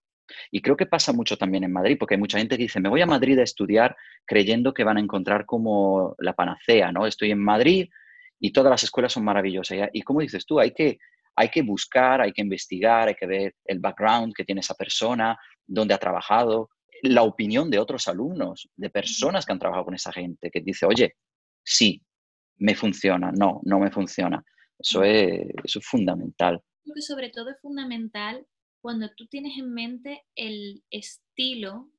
[0.51, 2.89] Y creo que pasa mucho también en Madrid, porque hay mucha gente que dice, me
[2.89, 7.07] voy a Madrid a estudiar creyendo que van a encontrar como la panacea, ¿no?
[7.07, 7.89] Estoy en Madrid
[8.41, 9.89] y todas las escuelas son maravillosas.
[9.93, 10.99] Y como dices tú, hay que,
[11.37, 15.39] hay que buscar, hay que investigar, hay que ver el background que tiene esa persona,
[15.65, 16.71] dónde ha trabajado,
[17.03, 20.87] la opinión de otros alumnos, de personas que han trabajado con esa gente, que dice,
[20.87, 21.15] oye,
[21.63, 22.03] sí,
[22.59, 24.45] me funciona, no, no me funciona.
[24.79, 26.61] Eso es, eso es fundamental.
[26.83, 28.47] Creo que sobre todo es fundamental
[28.81, 31.91] cuando tú tienes en mente el estilo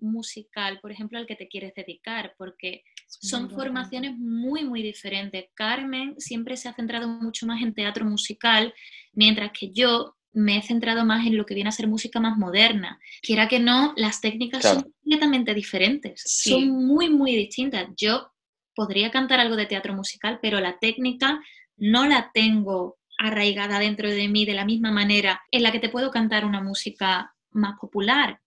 [0.00, 5.46] musical, por ejemplo, al que te quieres dedicar, porque son formaciones muy, muy diferentes.
[5.54, 8.74] Carmen siempre se ha centrado mucho más en teatro musical,
[9.12, 12.36] mientras que yo me he centrado más en lo que viene a ser música más
[12.36, 12.98] moderna.
[13.22, 17.88] Quiera que no, las técnicas son completamente diferentes, son muy, muy distintas.
[17.96, 18.31] Yo
[18.74, 21.40] podría cantar algo de teatro musical, pero la técnica
[21.76, 25.88] no la tengo arraigada dentro de mí de la misma manera en la que te
[25.88, 28.40] puedo cantar una música más popular.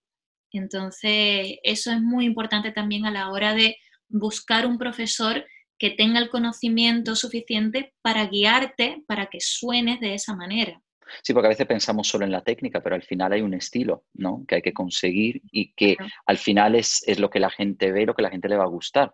[0.51, 5.45] Entonces, eso es muy importante también a la hora de buscar un profesor
[5.77, 10.81] que tenga el conocimiento suficiente para guiarte, para que suenes de esa manera.
[11.21, 14.05] Sí, porque a veces pensamos solo en la técnica, pero al final hay un estilo,
[14.13, 14.43] ¿no?
[14.47, 18.05] Que hay que conseguir y que al final es, es lo que la gente ve,
[18.05, 19.13] lo que la gente le va a gustar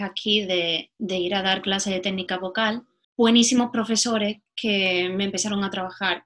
[0.00, 2.82] aquí de, ir a dar clases de técnica vocal,
[3.16, 6.24] buenísimos profesores que me empezaron a trabajar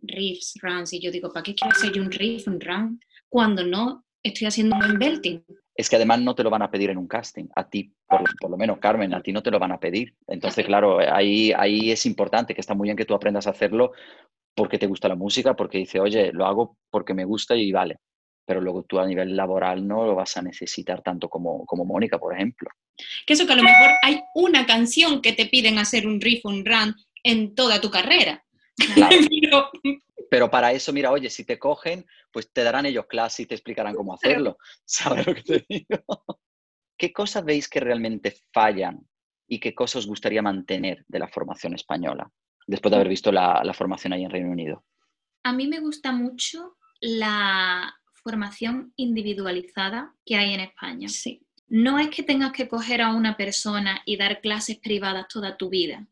[0.00, 4.04] riffs, runs, y yo digo, ¿para qué quiero hacer un riff, un run, cuando no
[4.22, 5.44] estoy haciendo un belting?
[5.76, 8.50] Es que además no te lo van a pedir en un casting, a ti, por,
[8.50, 10.14] lo menos Carmen, a ti no te lo van a pedir.
[10.26, 13.92] Entonces, claro, ahí, ahí es importante, que está muy bien que tú aprendas a hacerlo
[14.54, 17.98] porque te gusta la música, porque dice, oye, lo hago porque me gusta y vale
[18.46, 22.18] pero luego tú a nivel laboral no lo vas a necesitar tanto como, como Mónica,
[22.18, 22.70] por ejemplo.
[23.26, 26.44] Que eso que a lo mejor hay una canción que te piden hacer un riff,
[26.46, 28.44] un run en toda tu carrera.
[29.42, 29.70] pero...
[30.50, 33.94] para eso, mira, oye, si te cogen, pues te darán ellos clase y te explicarán
[33.94, 34.58] cómo hacerlo.
[34.84, 36.06] ¿Sabes lo que te digo?
[36.98, 39.06] ¿Qué cosas veis que realmente fallan
[39.48, 42.30] y qué cosas os gustaría mantener de la formación española,
[42.66, 44.84] después de haber visto la, la formación ahí en Reino Unido?
[45.44, 51.08] A mí me gusta mucho la formación individualizada que hay en España.
[51.08, 51.42] Sí.
[51.68, 55.68] No es que tengas que coger a una persona y dar clases privadas toda tu
[55.68, 56.06] vida,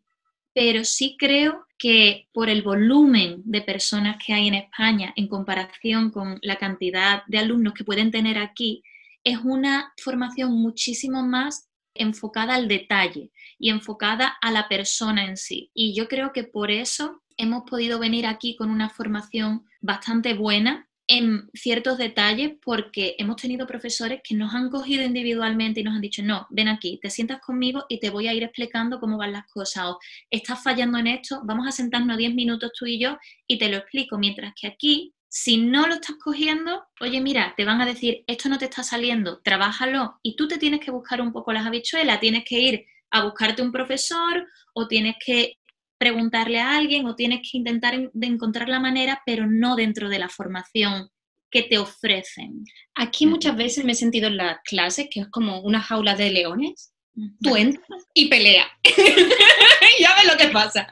[0.54, 6.10] pero sí creo que por el volumen de personas que hay en España en comparación
[6.10, 8.82] con la cantidad de alumnos que pueden tener aquí,
[9.24, 15.70] es una formación muchísimo más enfocada al detalle y enfocada a la persona en sí.
[15.74, 20.88] Y yo creo que por eso hemos podido venir aquí con una formación bastante buena
[21.06, 26.00] en ciertos detalles porque hemos tenido profesores que nos han cogido individualmente y nos han
[26.00, 29.32] dicho, no, ven aquí, te sientas conmigo y te voy a ir explicando cómo van
[29.32, 29.98] las cosas o
[30.30, 33.76] estás fallando en esto, vamos a sentarnos 10 minutos tú y yo y te lo
[33.76, 38.24] explico, mientras que aquí, si no lo estás cogiendo, oye, mira, te van a decir,
[38.26, 41.66] esto no te está saliendo, trabájalo y tú te tienes que buscar un poco las
[41.66, 45.58] habichuelas, tienes que ir a buscarte un profesor o tienes que
[46.04, 50.18] preguntarle a alguien o tienes que intentar de encontrar la manera, pero no dentro de
[50.18, 51.08] la formación
[51.50, 52.62] que te ofrecen.
[52.94, 56.28] Aquí muchas veces me he sentido en las clases que es como una jaula de
[56.28, 56.92] leones.
[57.40, 58.66] Tú entras y pelea.
[59.98, 60.86] ya ves lo que pasa.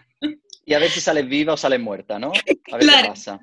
[0.64, 2.33] Y a ver si sales viva o sales muerta, ¿no?
[2.72, 3.38] A ver qué pasa.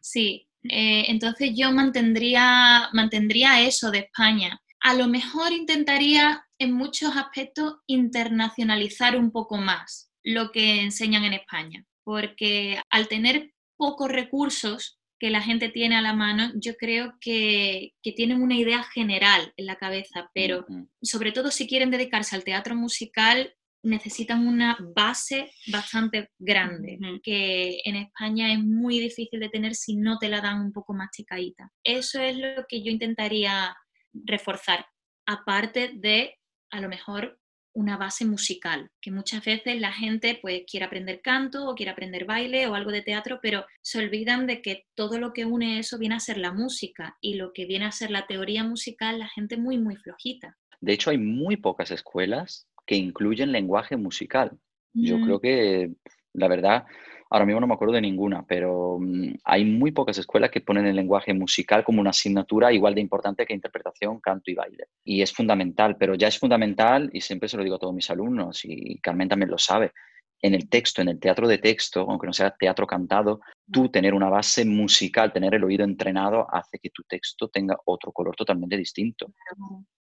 [0.00, 4.60] Sí, eh, entonces yo mantendría, mantendría eso de España.
[4.80, 11.32] A lo mejor intentaría en muchos aspectos internacionalizar un poco más lo que enseñan en
[11.32, 17.14] España, porque al tener pocos recursos que la gente tiene a la mano, yo creo
[17.20, 20.66] que, tienen una idea general en la cabeza, pero
[21.02, 27.96] sobre todo si quieren dedicarse al teatro musical, necesitan una base bastante grande, que en
[27.96, 31.70] España es muy difícil de tener si no te la dan un poco más chicadita.
[31.84, 33.76] Eso es lo que yo intentaría
[34.12, 34.86] reforzar,
[35.26, 36.34] aparte de
[36.70, 37.38] a lo mejor
[37.78, 42.24] una base musical, que muchas veces la gente pues quiere aprender canto o quiere aprender
[42.24, 45.96] baile o algo de teatro, pero se olvidan de que todo lo que une eso
[45.96, 49.28] viene a ser la música y lo que viene a ser la teoría musical, la
[49.28, 50.56] gente muy, muy flojita.
[50.80, 54.58] De hecho, hay muy pocas escuelas que incluyen lenguaje musical.
[54.92, 55.92] Yo creo que,
[56.32, 56.84] la verdad,
[57.30, 60.86] ahora mismo no me acuerdo de ninguna, pero mm, hay muy pocas escuelas que ponen
[60.86, 64.86] el lenguaje musical como una asignatura igual de importante que interpretación, canto y baile.
[65.04, 68.10] Y es fundamental, pero ya es fundamental, y siempre se lo digo a todos mis
[68.10, 69.92] alumnos, y Carmen también lo sabe,
[70.40, 74.14] en el texto, en el teatro de texto, aunque no sea teatro cantado, tú tener
[74.14, 78.76] una base musical, tener el oído entrenado, hace que tu texto tenga otro color totalmente
[78.76, 79.32] distinto.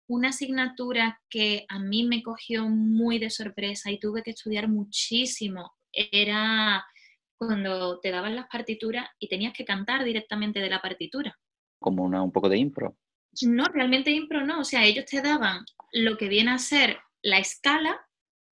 [0.08, 5.73] Una asignatura que a mí me cogió muy de sorpresa y tuve que estudiar muchísimo
[5.91, 6.84] era
[7.38, 11.38] cuando te daban las partituras y tenías que cantar directamente de la partitura.
[11.80, 12.98] Como una, un poco de impro.
[13.41, 14.62] No, realmente impro no.
[14.62, 18.00] O sea, ellos te daban lo que viene a ser la escala.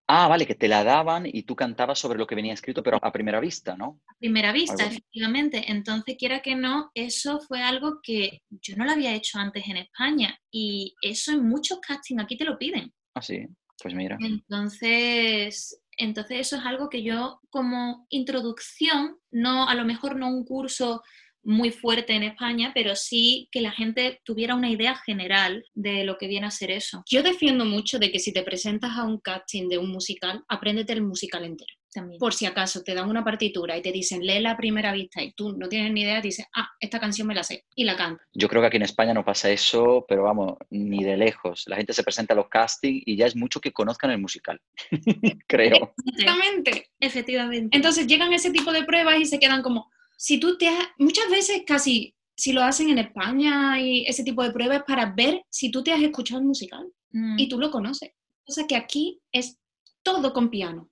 [0.08, 3.00] Ah, vale, que te la daban y tú cantabas sobre lo que venía escrito, pero
[3.02, 4.02] a primera vista, ¿no?
[4.08, 5.72] A primera vista, efectivamente.
[5.72, 9.78] Entonces, quiera que no, eso fue algo que yo no lo había hecho antes en
[9.78, 12.91] España y eso en muchos castings aquí te lo piden.
[13.13, 13.48] Ah, sí,
[13.82, 14.17] pues mira.
[14.20, 20.46] Entonces, entonces eso es algo que yo como introducción, no a lo mejor no un
[20.46, 21.02] curso
[21.44, 26.18] muy fuerte en España, pero sí que la gente tuviera una idea general de lo
[26.18, 27.04] que viene a ser eso.
[27.10, 30.94] Yo defiendo mucho de que si te presentas a un casting de un musical, apréndete
[30.94, 31.74] el musical entero.
[32.20, 35.34] Por si acaso te dan una partitura y te dicen, lee la primera vista y
[35.34, 38.24] tú no tienes ni idea, dices, ah, esta canción me la sé y la canto.
[38.34, 41.64] Yo creo que aquí en España no pasa eso, pero vamos, ni de lejos.
[41.68, 44.62] La gente se presenta a los castings y ya es mucho que conozcan el musical,
[45.48, 45.94] creo.
[46.06, 46.90] Efectivamente.
[47.00, 47.76] Efectivamente.
[47.76, 51.30] Entonces llegan ese tipo de pruebas y se quedan como, si tú te has, muchas
[51.30, 55.72] veces casi, si lo hacen en España y ese tipo de pruebas para ver si
[55.72, 57.50] tú te has escuchado el musical y mm.
[57.50, 58.12] tú lo conoces.
[58.46, 59.58] O sea que aquí es
[60.04, 60.91] todo con piano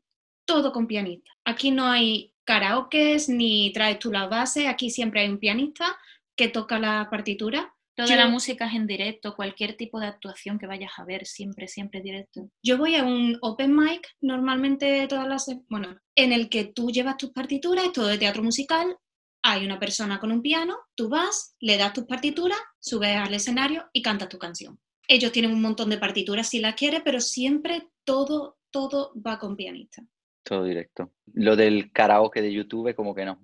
[0.49, 1.31] todo con pianista.
[1.45, 5.95] Aquí no hay karaokes ni traes tú la base, aquí siempre hay un pianista
[6.35, 7.75] que toca la partitura.
[7.95, 11.67] Toda la música es en directo, cualquier tipo de actuación que vayas a ver, siempre,
[11.67, 12.49] siempre directo.
[12.63, 17.17] Yo voy a un open mic normalmente todas las, bueno, en el que tú llevas
[17.17, 18.97] tus partituras, es todo de teatro musical,
[19.43, 23.87] hay una persona con un piano, tú vas, le das tus partituras, subes al escenario
[23.93, 24.79] y cantas tu canción.
[25.07, 29.55] Ellos tienen un montón de partituras si las quieres, pero siempre todo, todo va con
[29.55, 30.01] pianista.
[30.43, 31.11] Todo directo.
[31.33, 33.39] Lo del karaoke de YouTube, como que no.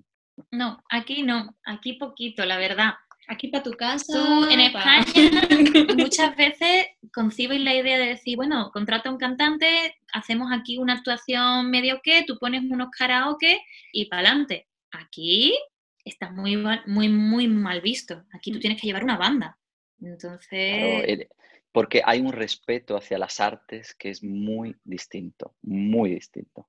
[0.51, 2.93] No, aquí no, aquí poquito, la verdad.
[3.27, 4.05] Aquí para tu casa.
[4.13, 5.03] Tú en España
[5.97, 10.93] muchas veces concibes la idea de decir, bueno, contrata a un cantante, hacemos aquí una
[10.93, 14.67] actuación medio que, tú pones unos karaoke y para adelante.
[14.91, 15.57] Aquí
[16.03, 18.23] está muy, muy, muy mal visto.
[18.31, 19.57] Aquí tú tienes que llevar una banda.
[20.01, 21.27] Entonces.
[21.71, 26.67] porque hay un respeto hacia las artes que es muy distinto, muy distinto.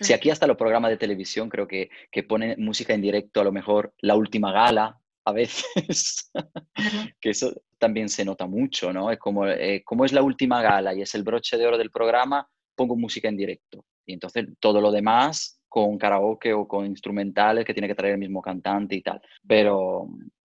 [0.00, 3.44] Si aquí hasta los programas de televisión creo que, que ponen música en directo, a
[3.44, 6.30] lo mejor la última gala, a veces,
[7.20, 9.10] que eso también se nota mucho, ¿no?
[9.10, 11.90] Es como, eh, como es la última gala y es el broche de oro del
[11.90, 13.84] programa, pongo música en directo.
[14.06, 18.20] Y entonces todo lo demás con karaoke o con instrumentales que tiene que traer el
[18.20, 19.20] mismo cantante y tal.
[19.46, 20.08] Pero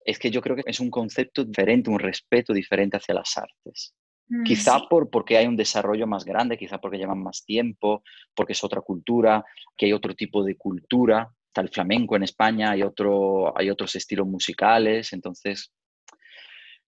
[0.04, 3.94] es que yo creo que es un concepto diferente, un respeto diferente hacia las artes.
[4.28, 8.54] Mm, quizá por, porque hay un desarrollo más grande, quizá porque llevan más tiempo, porque
[8.54, 9.44] es otra cultura,
[9.78, 11.30] que hay otro tipo de cultura.
[11.48, 15.72] Está el flamenco en España, hay, otro, hay otros estilos musicales, entonces,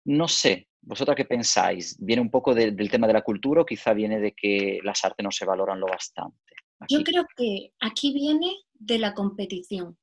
[0.04, 1.96] no sé, ¿vosotras qué pensáis?
[1.98, 5.24] ¿Viene un poco del tema de la cultura o quizá viene de que las artes
[5.24, 6.54] no se valoran lo bastante?
[6.88, 9.96] Yo creo que aquí viene de la competición,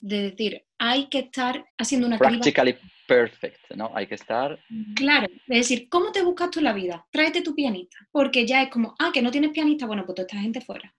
[0.00, 3.90] de decir, hay que estar haciendo una Practically perfect, ¿no?
[3.94, 4.58] Hay que estar...
[4.94, 7.06] Claro, es decir, ¿cómo te buscas tú la vida?
[7.10, 10.26] Tráete tu pianista, porque ya es como, ah, que no tienes pianista, bueno, pues toda
[10.26, 10.94] esta gente fuera.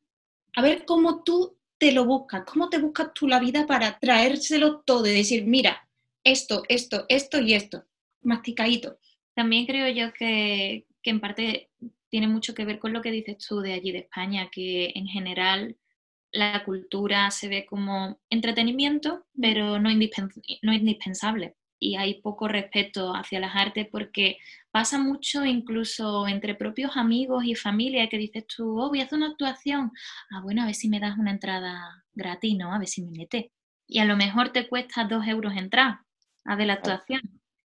[0.55, 4.81] A ver cómo tú te lo buscas, cómo te buscas tú la vida para traérselo
[4.81, 5.87] todo y decir, mira,
[6.23, 7.85] esto, esto, esto y esto,
[8.21, 8.97] masticadito.
[9.33, 11.69] También creo yo que, que en parte
[12.09, 15.07] tiene mucho que ver con lo que dices tú de allí de España, que en
[15.07, 15.77] general
[16.31, 21.55] la cultura se ve como entretenimiento, pero no, indispensable.
[21.81, 24.37] Y hay poco respeto hacia las artes porque
[24.69, 29.17] pasa mucho incluso entre propios amigos y familia que dices tú, oh, voy a hacer
[29.17, 29.91] una actuación.
[30.29, 32.73] Ah, bueno, a ver si me das una entrada gratis, ¿no?
[32.73, 33.51] A ver si me mete.
[33.87, 35.99] Y a lo mejor te cuesta dos euros entrar
[36.45, 37.21] a ver la actuación.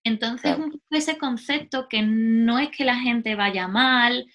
[0.03, 0.57] Entonces,
[0.89, 4.25] ese concepto que no es que la gente vaya mal,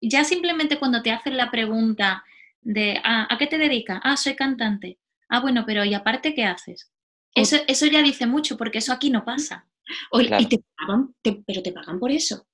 [0.00, 2.24] ya simplemente cuando te hacen la pregunta,
[2.62, 4.00] de, ah, ¿a qué te dedicas?
[4.02, 4.98] Ah, soy cantante.
[5.28, 6.90] Ah, bueno, pero ¿y aparte qué haces?
[7.34, 9.66] Eso, eso ya dice mucho, porque eso aquí no pasa.
[10.12, 12.46] Y te pagan, pero te pagan por eso.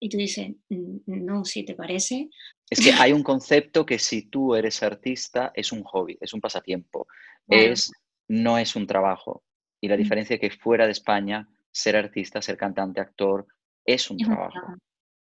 [0.00, 2.28] Y tú dices, no, si te parece.
[2.68, 6.40] Es que hay un concepto que si tú eres artista es un hobby, es un
[6.40, 7.06] pasatiempo,
[7.48, 7.90] es,
[8.28, 9.44] no es un trabajo.
[9.80, 13.46] Y la diferencia es que fuera de España, ser artista, ser cantante, actor,
[13.84, 14.76] es un trabajo.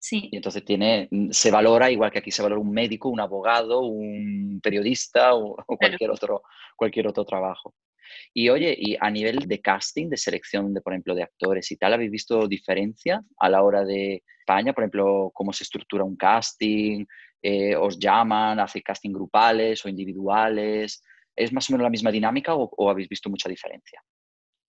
[0.04, 0.28] Sí.
[0.30, 4.60] Y entonces tiene, se valora igual que aquí se valora un médico, un abogado, un
[4.62, 6.42] periodista o, cualquier, otro,
[6.76, 7.74] cualquier otro trabajo.
[8.34, 11.78] Y oye, y a nivel de casting, de selección, de, por ejemplo, de actores y
[11.78, 14.74] tal, ¿habéis visto diferencia a la hora de España?
[14.74, 17.06] Por ejemplo, cómo se estructura un casting,
[17.40, 21.02] eh, os llaman, hace casting grupales o individuales.
[21.34, 24.02] ¿Es más o menos la misma dinámica o, habéis visto mucha diferencia?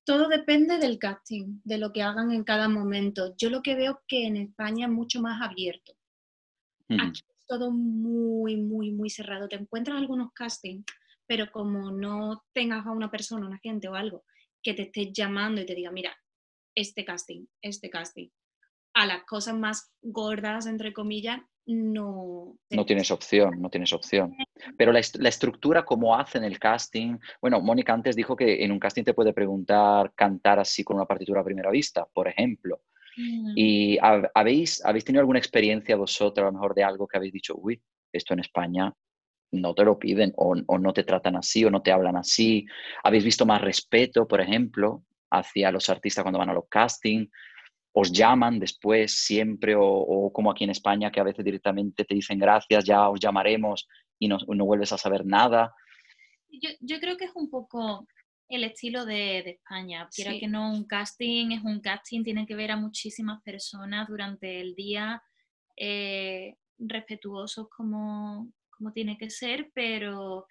[0.05, 3.35] Todo depende del casting, de lo que hagan en cada momento.
[3.37, 5.93] Yo lo que veo que en España es mucho más abierto.
[6.89, 9.47] Aquí es todo muy, muy, muy cerrado.
[9.47, 10.85] Te encuentras algunos castings
[11.27, 14.23] pero como no tengas a una persona, una gente o algo
[14.61, 16.15] que te esté llamando y te diga, mira,
[16.75, 18.29] este casting, este casting,
[18.93, 22.58] a las cosas más gordas, entre comillas, no...
[22.69, 24.36] No tienes opción, no tienes opción.
[24.78, 29.04] Pero la, estructura, como hacen el casting, bueno, Mónica antes dijo que en un casting
[29.04, 32.82] te puede preguntar cantar así con una partitura a primera vista, por ejemplo.
[33.17, 33.54] Mm.
[33.56, 37.56] ¿Y habéis, habéis tenido alguna experiencia vosotros, a lo mejor, de algo que habéis dicho,
[37.58, 38.93] uy, esto en España
[39.51, 42.65] no te lo piden o, no te tratan así o no te hablan así.
[43.04, 47.30] ¿Habéis visto más respeto, por ejemplo, hacia los artistas cuando van a los castings?
[47.97, 52.38] ¿Os llaman después siempre o, como aquí en España que a veces directamente te dicen
[52.38, 53.88] gracias, ya os llamaremos
[54.19, 55.73] y no, vuelves a saber nada?
[56.51, 58.05] Yo, creo que es un poco
[58.49, 60.10] el estilo de, España.
[60.13, 64.60] Quiera que no, un casting es un casting, tiene que ver a muchísimas personas durante
[64.60, 65.23] el día,
[65.77, 70.47] eh, respetuosos como, como tiene que ser, pero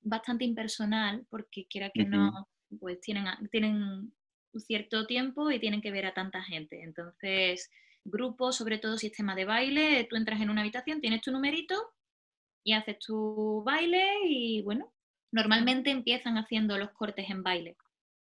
[0.00, 2.48] bastante impersonal, porque quiera que no,
[2.80, 4.12] pues tienen, tienen
[4.52, 6.82] un cierto tiempo y tienen que ver a tanta gente.
[6.82, 7.70] Entonces,
[8.04, 11.74] grupo, sobre todo sistema de baile, tú entras en una habitación, tienes tu numerito
[12.64, 14.92] y haces tu baile y bueno,
[15.32, 17.76] normalmente empiezan haciendo los cortes en baile.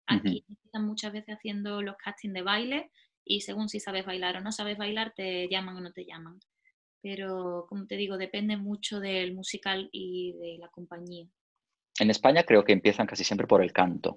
[0.06, 2.90] Aquí empiezan muchas veces haciendo los castings de baile
[3.24, 6.40] y según si sabes bailar o no sabes bailar, te llaman o no te llaman
[7.02, 11.26] pero como te digo, depende mucho del musical y de la compañía.
[11.98, 14.16] En España creo que empiezan casi siempre por el canto.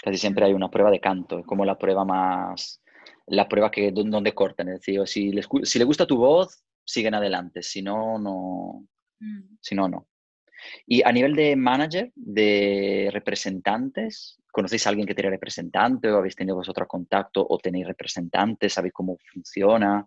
[0.00, 2.82] Casi siempre hay una prueba de canto, como la prueba más,
[3.26, 4.68] la prueba que donde cortan.
[4.68, 7.62] Es decir, si les, si le gusta tu voz, siguen adelante.
[7.62, 8.86] Si no, no.
[9.20, 9.56] Mm.
[9.60, 10.08] Si no, no.
[10.86, 16.36] Y a nivel de manager, de representantes, ¿conocéis a alguien que tiene representante o habéis
[16.36, 18.72] tenido vosotros contacto o tenéis representantes?
[18.72, 20.06] ¿Sabéis cómo funciona?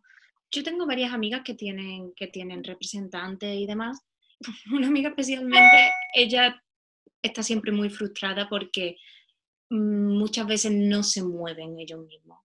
[0.51, 3.99] yo tengo varias amigas que tienen, que tienen representantes y demás.
[4.71, 6.61] Una amiga especialmente, ella
[7.21, 8.97] está siempre muy frustrada porque
[9.69, 12.39] muchas veces no se mueven ellos mismos.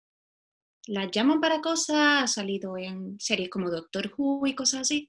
[0.86, 5.08] Las llaman para cosas, ha salido en series como Doctor Who y cosas así,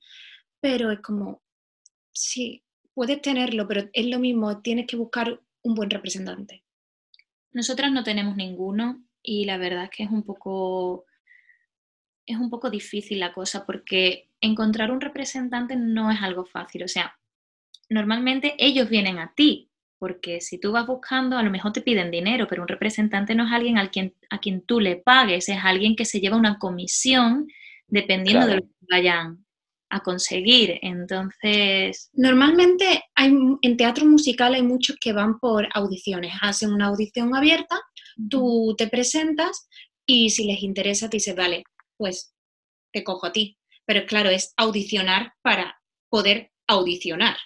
[0.60, 1.41] pero es como,
[2.12, 6.63] sí, puedes tenerlo, pero es lo mismo, tienes que buscar un buen representante.
[7.52, 11.06] Nosotras no tenemos ninguno y la verdad es que es un poco
[12.26, 16.84] es un poco difícil la cosa porque encontrar un representante no es algo fácil.
[16.84, 17.17] O sea,
[17.89, 19.70] normalmente ellos vienen a ti,
[20.02, 23.46] porque si tú vas buscando, a lo mejor te piden dinero, pero un representante no
[23.46, 26.58] es alguien a quien, a quien tú le pagues, es alguien que se lleva una
[26.58, 27.48] comisión
[27.88, 29.46] dependiendo de lo que vayan
[29.92, 30.80] a conseguir.
[30.82, 32.10] Entonces...
[32.14, 37.80] Normalmente hay, en teatro musical hay muchos que van por audiciones, hacen una audición abierta,
[38.28, 39.70] tú te presentas
[40.08, 41.64] y si les interesa te dices, vale,
[41.96, 42.34] pues
[42.92, 43.56] te cojo a ti.
[43.86, 47.38] Pero claro, es audicionar para poder audicionar.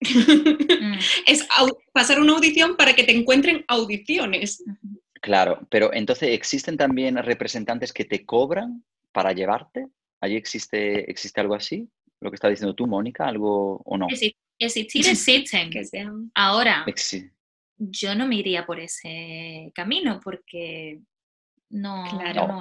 [0.80, 0.98] Mm.
[1.26, 1.46] es
[1.92, 4.64] pasar una audición para que te encuentren audiciones.
[5.20, 8.82] Claro, pero entonces existen también representantes que te cobran
[9.12, 9.88] para llevarte.
[10.20, 11.88] ¿Allí existe, existe algo así?
[12.20, 14.06] Lo que está diciendo tú, Mónica, algo o no.
[14.08, 16.30] Existir existen.
[16.34, 16.84] Ahora,
[17.78, 21.00] yo no me iría por ese camino porque
[21.70, 22.04] no,
[22.34, 22.60] no,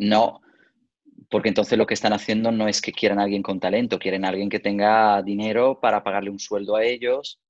[0.00, 0.40] no,
[1.30, 4.24] porque entonces lo que están haciendo no es que quieran a alguien con talento, quieren
[4.24, 7.40] a alguien que tenga dinero para pagarle un sueldo a ellos.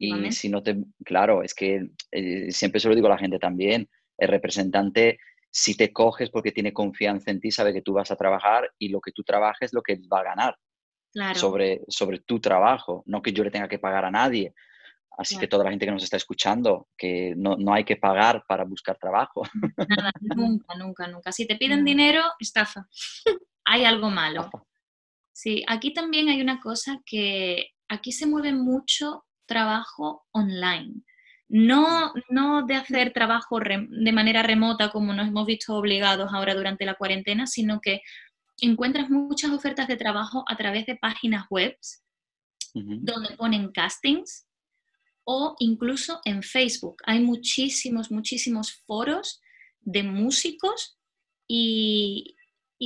[0.00, 0.76] Y si no te.
[1.04, 3.88] Claro, es que eh, siempre se lo digo a la gente también.
[4.16, 5.18] El representante,
[5.50, 8.88] si te coges porque tiene confianza en ti, sabe que tú vas a trabajar y
[8.88, 10.56] lo que tú trabajes es lo que va a ganar.
[11.34, 14.52] Sobre, sobre tu trabajo, no que yo le tenga que pagar a nadie.
[15.18, 18.44] Así que toda la gente que nos está escuchando, que no, no, hay que pagar
[18.46, 19.42] para buscar trabajo.
[19.76, 21.32] Nada, nunca, nunca, nunca.
[21.32, 22.86] Si te piden dinero, estafa.
[23.64, 24.48] hay algo malo.
[25.32, 31.02] Sí, aquí también hay una cosa que aquí se mueve mucho trabajo online.
[31.48, 36.84] No, no de hacer trabajo de manera remota como nos hemos visto obligados ahora durante
[36.84, 38.02] la cuarentena, sino que
[38.60, 41.76] encuentras muchas ofertas de trabajo a través de páginas web
[42.74, 44.47] donde ponen castings
[45.30, 47.02] o incluso en Facebook.
[47.04, 49.42] Hay muchísimos, muchísimos foros
[49.82, 50.96] de músicos
[51.46, 52.34] y,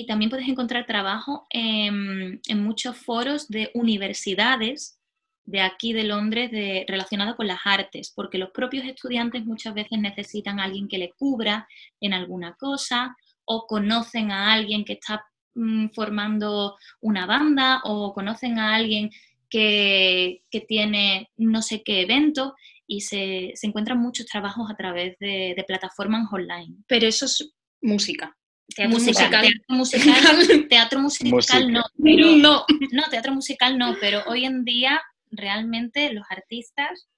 [0.09, 4.99] también puedes encontrar trabajo en, muchos foros de universidades
[5.45, 10.01] de aquí de Londres de, relacionado con las artes, porque los propios estudiantes muchas veces
[10.01, 11.69] necesitan a alguien que le cubra
[12.01, 15.25] en alguna cosa o conocen a alguien que está
[15.55, 19.11] mm, formando una banda o conocen a alguien
[19.53, 22.55] que, tiene no sé qué evento
[22.87, 26.77] y se, encuentran muchos trabajos a través de, plataformas online.
[26.87, 28.35] Pero eso es música.
[28.75, 29.31] Teatro musical.
[29.31, 32.65] Teatro musical, teatro musical no, no.
[32.93, 35.01] No, teatro musical no, pero hoy en día
[35.31, 37.09] realmente los artistas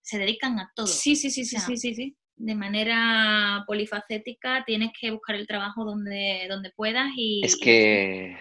[0.00, 0.86] se dedican a todo.
[0.86, 2.16] Sí, sí, sí, sí, sí, sí, sí.
[2.36, 7.42] De manera polifacética tienes que buscar el trabajo donde, donde puedas y...
[7.44, 8.36] Es que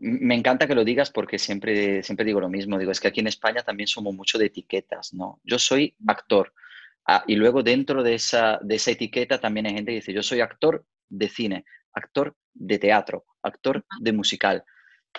[0.00, 2.78] me encanta que lo digas porque siempre, siempre digo lo mismo.
[2.78, 5.40] Digo, es que aquí en España también somos mucho de etiquetas, ¿no?
[5.44, 6.52] Yo soy actor.
[7.06, 10.22] Ah, y luego dentro de esa, de esa etiqueta también hay gente que dice, yo
[10.22, 14.64] soy actor de cine, actor de teatro, actor de musical.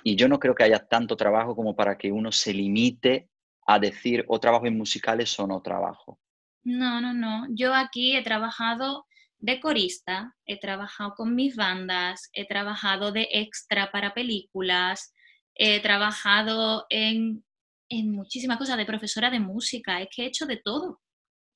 [0.04, 3.30] Y yo no creo que haya tanto trabajo como para que uno se limite
[3.66, 6.20] a decir o trabajo en musicales o no trabajo.
[6.64, 7.48] No, no, no.
[7.50, 9.07] Yo aquí he trabajado
[9.40, 15.14] de corista, he trabajado con mis bandas, he trabajado de extra para películas,
[15.56, 17.44] he trabajado en,
[17.90, 21.02] muchísimas cosas, de profesora de música, es que he hecho de todo.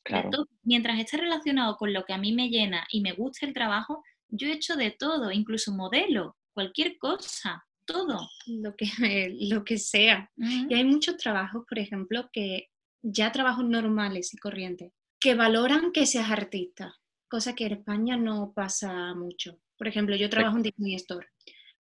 [0.04, 0.48] todo.
[0.64, 4.04] Mientras esté relacionado con lo que a mí me llena y me guste el trabajo,
[4.30, 8.30] yo he hecho de todo, incluso modelo, cualquier cosa todo.
[8.48, 10.30] Lo que, lo que sea.
[10.38, 12.70] Y hay muchos trabajos, por ejemplo, que
[13.02, 16.96] ya trabajos normales y corrientes, que valoran que seas artista,
[17.32, 19.58] cosa que en España no pasa mucho.
[19.78, 21.26] Por ejemplo, yo trabajo en Disney Store.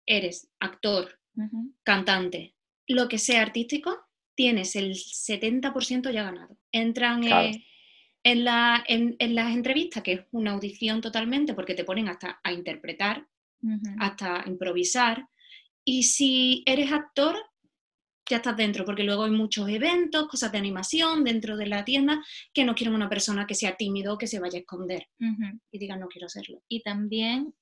[0.06, 1.20] Eres actor,
[1.84, 2.56] cantante,
[2.88, 3.98] lo que sea artístico,
[4.36, 6.58] tienes el 70% ya ganado.
[6.72, 7.66] Entran eh,
[8.24, 12.54] en, la, en, las entrevistas, que es una audición totalmente, porque te ponen hasta a
[12.54, 13.28] interpretar,
[14.00, 15.28] hasta improvisar,
[15.84, 17.36] y si eres actor,
[18.30, 22.24] ya estás dentro, porque luego hay muchos eventos, cosas de animación dentro de la tienda
[22.54, 25.08] que no quieren una persona que sea tímido o que se vaya a esconder
[25.72, 26.62] y diga no quiero hacerlo.
[26.68, 27.54] Y también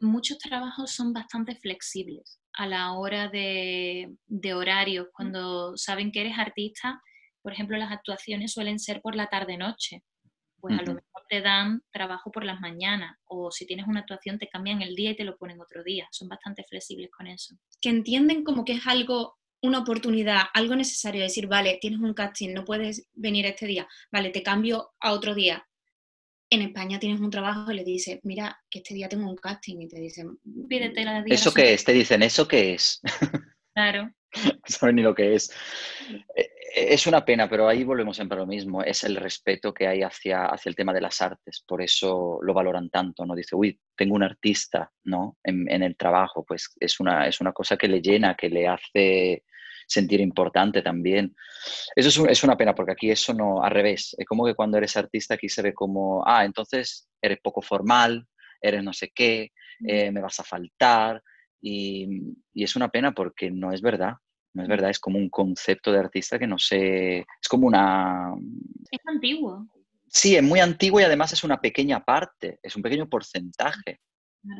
[0.00, 5.08] muchos trabajos son bastante flexibles a la hora de, de horarios.
[5.12, 7.02] Cuando saben que eres artista,
[7.42, 10.02] por ejemplo, las actuaciones suelen ser por la tarde-noche
[10.64, 14.38] pues a lo mejor te dan trabajo por las mañanas o si tienes una actuación
[14.38, 16.08] te cambian el día y te lo ponen otro día.
[16.10, 17.54] Son bastante flexibles con eso.
[17.82, 21.22] Que entienden como que es algo, una oportunidad, algo necesario.
[21.22, 25.34] Decir, vale, tienes un casting, no puedes venir este día, vale, te cambio a otro
[25.34, 25.66] día.
[26.50, 29.80] En España tienes un trabajo y le dices, mira, que este día tengo un casting
[29.80, 30.38] y te dicen,
[30.68, 31.84] pídete la ¿Eso qué es?
[31.84, 33.00] Te dicen, ¿eso qué es?
[33.74, 34.10] Claro.
[34.44, 35.50] no saben ni lo que es.
[36.36, 38.82] Eh, es una pena, pero ahí volvemos siempre a lo mismo.
[38.82, 41.64] Es el respeto que hay hacia, hacia el tema de las artes.
[41.66, 43.24] Por eso lo valoran tanto.
[43.24, 43.34] ¿no?
[43.34, 45.38] Dice, uy, tengo un artista ¿no?
[45.42, 46.44] en, el trabajo.
[46.44, 49.44] Pues es una, es una cosa que le llena, que le hace
[49.86, 51.34] sentir importante también.
[51.94, 54.14] Eso es, es, una pena porque aquí eso no, al revés.
[54.18, 58.26] Es como que cuando eres artista aquí se ve como, ah, entonces eres poco formal,
[58.60, 59.52] eres no sé qué,
[59.86, 61.22] eh, me vas a faltar.
[61.60, 62.06] Y,
[62.52, 64.14] y, es una pena porque no es verdad.
[64.52, 68.32] No es verdad, es como un concepto de artista que no sé, es como una...
[68.88, 69.66] Es antiguo.
[70.06, 74.00] Sí, es muy antiguo y además es una pequeña parte, es un pequeño porcentaje.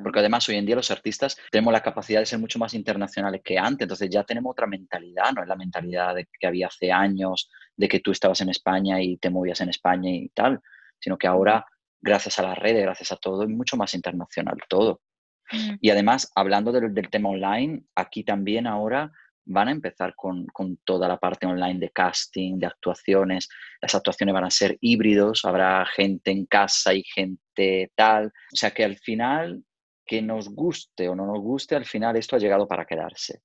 [0.03, 3.43] Porque además hoy en día los artistas tenemos la capacidad de ser mucho más internacionales
[3.45, 6.91] que antes, entonces ya tenemos otra mentalidad, no es la mentalidad de que había hace
[6.91, 10.61] años, de que tú estabas en España y te movías en España y tal,
[10.99, 11.67] sino que ahora,
[12.01, 15.01] gracias a las redes, gracias a todo, es mucho más internacional todo.
[15.53, 15.75] Mm.
[15.81, 19.13] Y además, hablando del, del, tema online, aquí también ahora
[19.47, 20.47] van a empezar con,
[20.85, 23.49] toda la parte online de casting, de actuaciones.
[23.81, 28.27] Las actuaciones van a ser híbridos, habrá gente en casa y gente tal.
[28.27, 29.63] O sea que al final,
[30.05, 33.43] que nos guste o no nos guste, al final esto ha llegado para quedarse.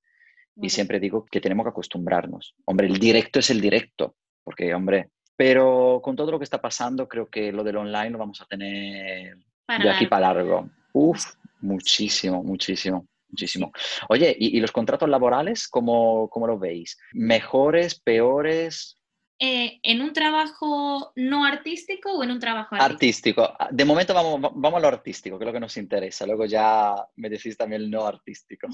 [0.62, 2.56] Y siempre digo que tenemos que acostumbrarnos.
[2.66, 7.08] Hombre, el directo es el directo, porque, hombre, pero con todo lo que está pasando,
[7.08, 9.38] creo que lo del online lo vamos a tener
[9.68, 10.70] de aquí para largo.
[10.94, 11.24] Uf,
[11.62, 13.08] muchísimo, muchísimo.
[13.32, 13.72] Muchísimo.
[14.10, 16.98] Oye, ¿y, los contratos laborales cómo, cómo, los veis?
[17.14, 18.99] ¿Mejores, peores?
[19.42, 23.44] Eh, ¿En un trabajo no artístico o en un trabajo artístico?
[23.44, 23.54] Artístico.
[23.72, 26.26] De momento vamos, vamos a lo artístico, que es lo que nos interesa.
[26.26, 28.68] Luego ya me decís también el no artístico.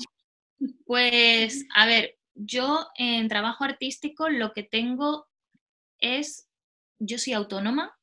[0.86, 5.28] Pues, a ver, yo en trabajo artístico lo que tengo
[6.00, 6.50] es,
[7.00, 7.96] yo soy autónoma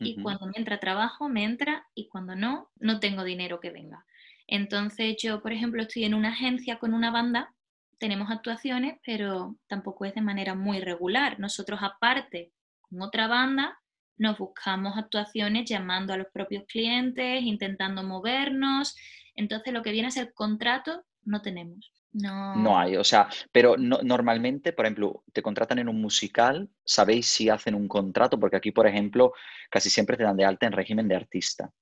[0.00, 4.04] y cuando me entra trabajo, me entra y cuando no, no tengo dinero que venga.
[4.46, 7.53] Entonces yo, por ejemplo, estoy en una agencia con una banda,
[7.98, 11.38] tenemos actuaciones, pero tampoco es de manera muy regular.
[11.38, 13.78] Nosotros aparte, con otra banda,
[14.16, 18.96] nos buscamos actuaciones llamando a los propios clientes, intentando movernos.
[19.34, 21.90] Entonces lo que viene a ser contrato no tenemos.
[22.12, 27.26] No, no hay, o sea, pero normalmente, por ejemplo, te contratan en un musical, ¿sabéis
[27.26, 28.38] si hacen un contrato?
[28.38, 29.32] Porque aquí, por ejemplo,
[29.68, 31.72] casi siempre te dan de alta en régimen de artista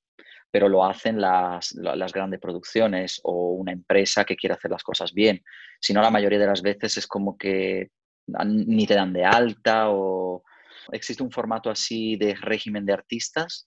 [0.52, 1.74] pero lo hacen las,
[2.12, 5.42] grandes producciones o una empresa que quiere hacer las cosas bien.
[5.80, 7.90] Si no, la mayoría de las veces es como que
[8.26, 10.44] ni te dan de alta o
[10.92, 13.66] existe un formato así de régimen de artistas.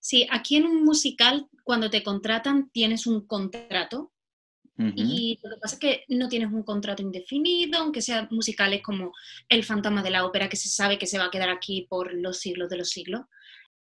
[0.00, 4.10] Sí, aquí en un musical, cuando te contratan, tienes un contrato.
[4.76, 9.12] Y lo que pasa es que no tienes un contrato indefinido, aunque sean musicales como
[9.48, 12.12] El fantasma de la ópera, que se sabe que se va a quedar aquí por
[12.12, 13.20] los siglos de los siglos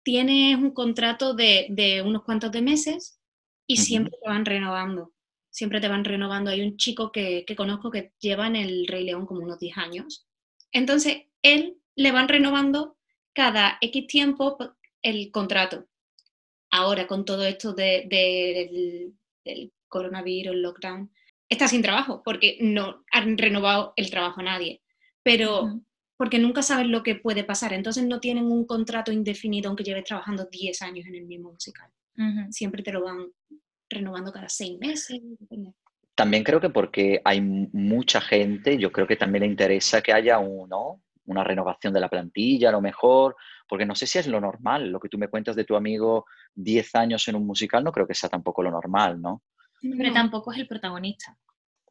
[0.03, 3.19] tienes un contrato de, unos cuantos de meses
[3.67, 5.13] y siempre te van renovando.
[5.49, 6.49] Siempre te van renovando.
[6.49, 10.27] Hay un chico que, conozco que lleva en el Rey León como unos 10 años.
[10.71, 12.97] Entonces, él le van renovando
[13.33, 14.57] cada X tiempo
[15.01, 15.87] el contrato.
[16.71, 19.13] Ahora, con todo esto del,
[19.89, 21.11] coronavirus, el lockdown,
[21.49, 24.81] está sin trabajo porque no han renovado el trabajo a nadie.
[25.21, 25.81] Pero
[26.21, 27.73] porque nunca sabes lo que puede pasar.
[27.73, 31.89] Entonces no tienen un contrato indefinido aunque lleves trabajando 10 años en el mismo musical.
[32.51, 33.25] Siempre te lo van
[33.89, 35.19] renovando cada seis meses.
[36.13, 40.37] También creo que porque hay mucha gente, yo creo que también le interesa que haya
[40.37, 43.35] uno, una renovación de la plantilla a lo mejor,
[43.67, 44.91] porque no sé si es lo normal.
[44.91, 48.05] Lo que tú me cuentas de tu amigo 10 años en un musical no creo
[48.05, 49.41] que sea tampoco lo normal, ¿no?
[49.81, 51.35] Pero tampoco es el protagonista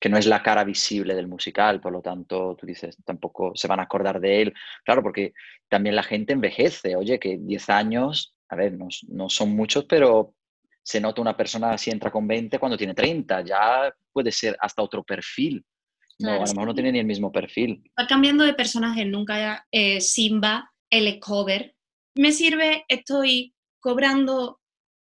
[0.00, 3.68] que no es la cara visible del musical, por lo tanto, tú dices, tampoco se
[3.68, 4.54] van a acordar de él.
[4.82, 5.34] Claro, porque
[5.68, 10.34] también la gente envejece, oye, que 10 años, a ver, no, son muchos, pero
[10.82, 14.82] se nota una persona si entra con 20 cuando tiene 30, ya puede ser hasta
[14.82, 15.62] otro perfil.
[16.18, 17.82] No, a lo mejor no tiene ni el mismo perfil.
[17.98, 21.74] Va cambiando de personaje, nunca eh, Simba, el cover.
[22.14, 24.60] Me sirve, estoy cobrando,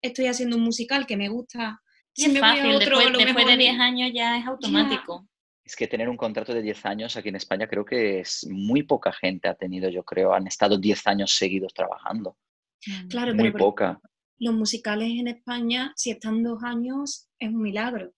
[0.01, 1.81] estoy haciendo un musical que me gusta,
[2.25, 5.27] es fácil, después, de 10 años ya es automático.
[5.63, 8.83] Es que tener un contrato de 10 años aquí en España creo que es muy
[8.83, 12.37] poca gente ha tenido, yo creo, han estado 10 años seguidos trabajando.
[12.85, 13.07] Mm.
[13.07, 13.99] Claro, muy poca.
[14.39, 18.13] Los musicales en España, si están dos años, es un milagro.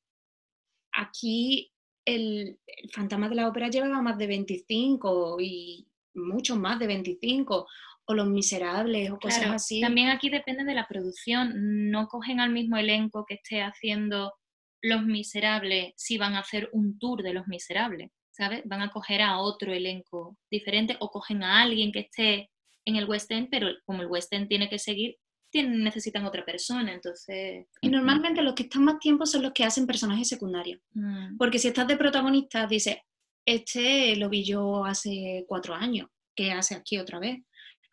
[0.91, 1.71] Aquí
[2.05, 7.67] el, el Fantasma de la Ópera lleva más de 25 y mucho más de 25
[8.09, 9.81] o Los Miserables o cosas así.
[9.81, 11.91] También aquí depende de la producción.
[11.91, 14.33] No cogen al mismo elenco que esté haciendo
[14.81, 18.63] Los Miserables si van a hacer un tour de Los Miserables, ¿sabes?
[18.65, 22.49] Van a coger a otro elenco diferente o cogen a alguien que esté
[22.83, 25.15] en el West End, pero como el West End tiene que seguir,
[25.51, 27.67] tienen, necesitan otra persona, entonces...
[27.79, 30.81] Y normalmente los que están más tiempo son los que hacen personajes secundarios.
[30.93, 31.37] Mm.
[31.37, 32.97] Porque si estás de protagonista, dices,
[33.45, 37.37] este lo vi yo hace cuatro años, ¿qué hace aquí otra vez?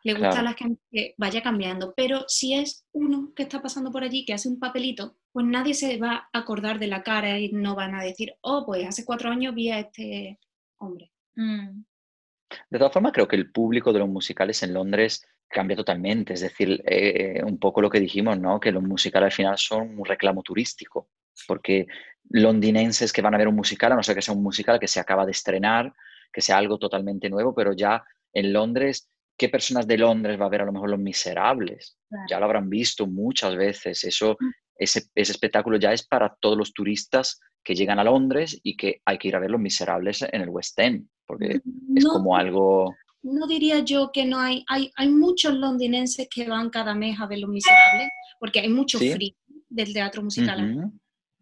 [0.07, 3.91] Le gusta a la gente que vaya cambiando, pero si es uno que está pasando
[3.91, 7.41] por allí, que hace un papelito, pues nadie se va a acordar de la cara
[7.41, 10.39] y no van a decir, oh, pues hace cuatro años vi a este
[10.79, 11.11] hombre.
[11.35, 11.83] Mm.
[12.71, 16.35] De todas formas, creo que el público de los musicales en Londres cambia totalmente.
[16.35, 18.61] Es decir, eh, un poco lo que dijimos, ¿no?
[18.61, 21.09] Que los musicales al final son un reclamo turístico.
[21.49, 21.87] Porque
[22.31, 24.87] londinenses que van a ver un musical, a no ser que sea un musical que
[24.87, 25.93] se acaba de estrenar,
[26.33, 30.51] que sea algo totalmente nuevo, pero ya en Londres ¿qué personas de Londres va a
[30.51, 31.99] ver a lo mejor Los Miserables?
[32.29, 34.05] Ya lo habrán visto muchas veces.
[34.05, 34.51] Eso, mm.
[34.79, 39.19] ese, espectáculo ya es para todos los turistas que llegan a Londres y que hay
[39.19, 41.61] que ir a ver Los Miserables en el West End, porque
[41.95, 42.95] es como algo...
[43.23, 47.27] No diría yo que no hay, hay, hay muchos londinenses que van cada mes a
[47.27, 48.09] ver Los Miserables,
[48.39, 49.37] porque hay mucho ¿Sí?
[49.69, 50.93] del teatro musical,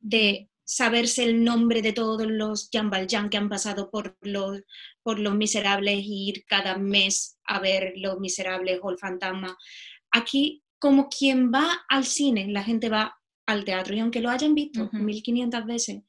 [0.00, 4.62] de saberse el nombre de todos los Jean Valjean que han pasado por los,
[5.02, 9.56] por los Miserables y ir cada mes a ver Los Miserables o El Fantasma.
[10.10, 14.54] Aquí, como quien va al cine, la gente va al teatro y aunque lo hayan
[14.54, 16.02] visto 1500 veces,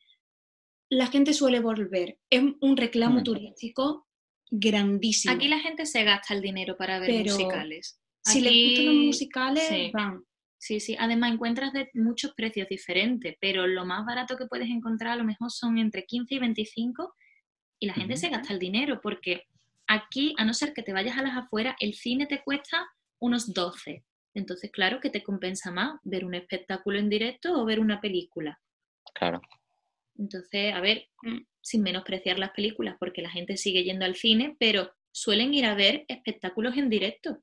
[0.90, 2.20] la gente suele volver.
[2.30, 4.08] Es un reclamo turístico
[4.50, 5.34] grandísimo.
[5.34, 8.00] Aquí la gente se gasta el dinero para ver musicales.
[8.24, 10.25] Si les gustan los musicales, van.
[10.66, 10.96] Sí, sí.
[10.98, 15.24] Además encuentras de muchos precios diferentes, pero lo más barato que puedes encontrar a lo
[15.24, 17.14] mejor son entre 15 y 25
[17.78, 19.44] y la gente se gasta el dinero porque
[19.86, 22.84] aquí, a no ser que te vayas a las afueras, el cine te cuesta
[23.20, 24.04] unos 12.
[24.34, 28.60] Entonces, claro que te compensa más ver un espectáculo en directo o ver una película.
[29.14, 29.42] Claro.
[30.18, 34.56] Entonces, a ver, mm, sin menospreciar las películas, porque la gente sigue yendo al cine,
[34.60, 37.38] pero suelen ir a ver espectáculos en directo.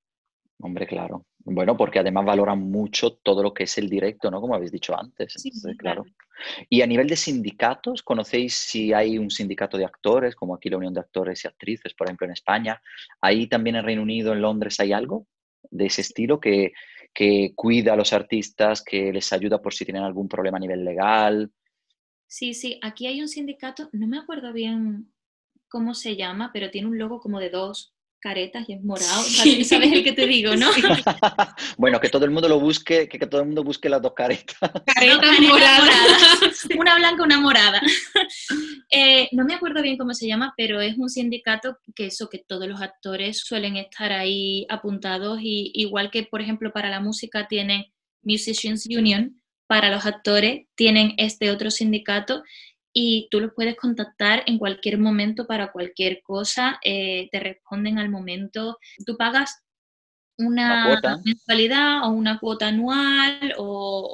[0.58, 1.24] Hombre, claro.
[1.45, 4.40] Bueno, porque además valoran mucho todo lo que es el directo, ¿no?
[4.40, 5.34] Como habéis dicho antes.
[5.36, 6.05] Sí, Entonces, sí, claro.
[6.05, 6.16] claro.
[6.68, 10.76] Y a nivel de sindicatos, ¿conocéis si hay un sindicato de actores, como aquí la
[10.78, 12.80] Unión de Actores y Actrices, por ejemplo, en España?
[13.20, 15.26] ¿Ahí también en Reino Unido, en Londres, hay algo
[15.70, 16.72] de ese estilo que,
[17.14, 20.84] que cuida a los artistas, que les ayuda por si tienen algún problema a nivel
[20.84, 21.53] legal?
[22.26, 25.12] Sí, sí, aquí hay un sindicato, no me acuerdo bien
[25.68, 27.91] cómo se llama, pero tiene un logo como de dos
[28.22, 29.22] caretas y es morado.
[29.24, 29.64] Sí.
[29.64, 30.70] ¿Sabes el que te digo, no?
[31.76, 34.12] bueno, que todo el mundo lo busque, que, que todo el mundo busque las dos
[34.14, 34.56] caretas.
[34.86, 35.80] Caretas Caretas moradas.
[35.80, 36.68] moradas.
[36.78, 37.82] Una blanca, una morada.
[38.90, 42.38] Eh, no me acuerdo bien cómo se llama, pero es un sindicato que eso, que
[42.38, 47.48] todos los actores suelen estar ahí apuntados y igual que, por ejemplo, para la música
[47.48, 47.86] tienen
[48.22, 52.44] Musicians Union, para los actores tienen este otro sindicato
[52.93, 58.11] y tú los puedes contactar en cualquier momento para cualquier cosa, eh, te responden al
[58.11, 59.62] momento, tú pagas
[60.38, 63.66] Una mensualidad o una cuota anual o,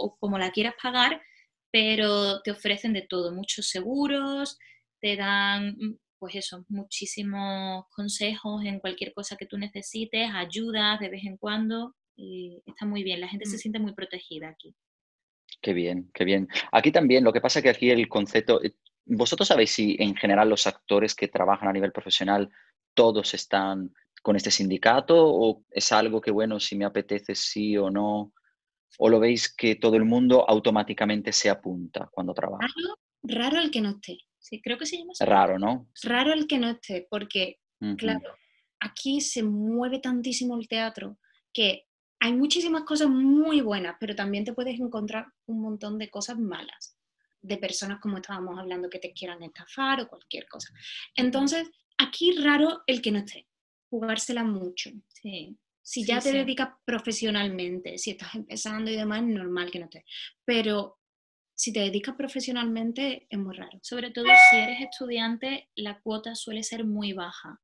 [0.05, 1.23] o como la quieras pagar,
[1.71, 4.59] pero te ofrecen de todo, muchos seguros,
[5.01, 11.09] te dan, mm, pues eso, muchísimos consejos en cualquier cosa que tú necesites, ayudas de
[11.11, 13.59] vez en cuando, y está muy bien, la gente se Mm.
[13.59, 14.75] siente muy protegida aquí.
[15.61, 16.49] Qué bien, qué bien.
[16.73, 18.75] Aquí también, lo que pasa que aquí el concepto, eh,
[19.07, 22.49] ¿vosotros sabéis si en general los actores que trabajan a nivel profesional
[22.95, 23.93] todos están
[24.23, 28.33] con este sindicato o es algo que, bueno, si me apetece sí o no?
[28.99, 32.67] ¿O lo veis que todo el mundo automáticamente se apunta cuando trabaja?
[32.67, 34.19] Raro, raro el que no esté.
[34.39, 35.25] Sí, creo que se llama así.
[35.25, 35.89] Raro, ¿no?
[36.03, 37.59] Raro el que no esté, porque.
[37.97, 38.35] Claro,
[38.81, 41.19] aquí se mueve tantísimo el teatro
[41.53, 41.88] que
[42.21, 46.97] hay muchísimas cosas muy buenas, pero también te puedes encontrar un montón de cosas malas,
[47.41, 50.73] de personas como estábamos hablando que te quieran estafar o cualquier cosa.
[51.15, 53.47] Entonces, aquí raro el que no esté,
[53.91, 54.91] jugársela mucho.
[55.09, 55.57] Sí.
[55.83, 56.37] Si Sí, ya te sí.
[56.37, 60.05] dedicas profesionalmente, si estás empezando y demás, normal que no esté.
[60.45, 60.99] Pero
[61.55, 63.79] si te dedicas profesionalmente, es muy raro.
[63.83, 67.63] Sobre todo si eres estudiante, la cuota suele ser muy baja,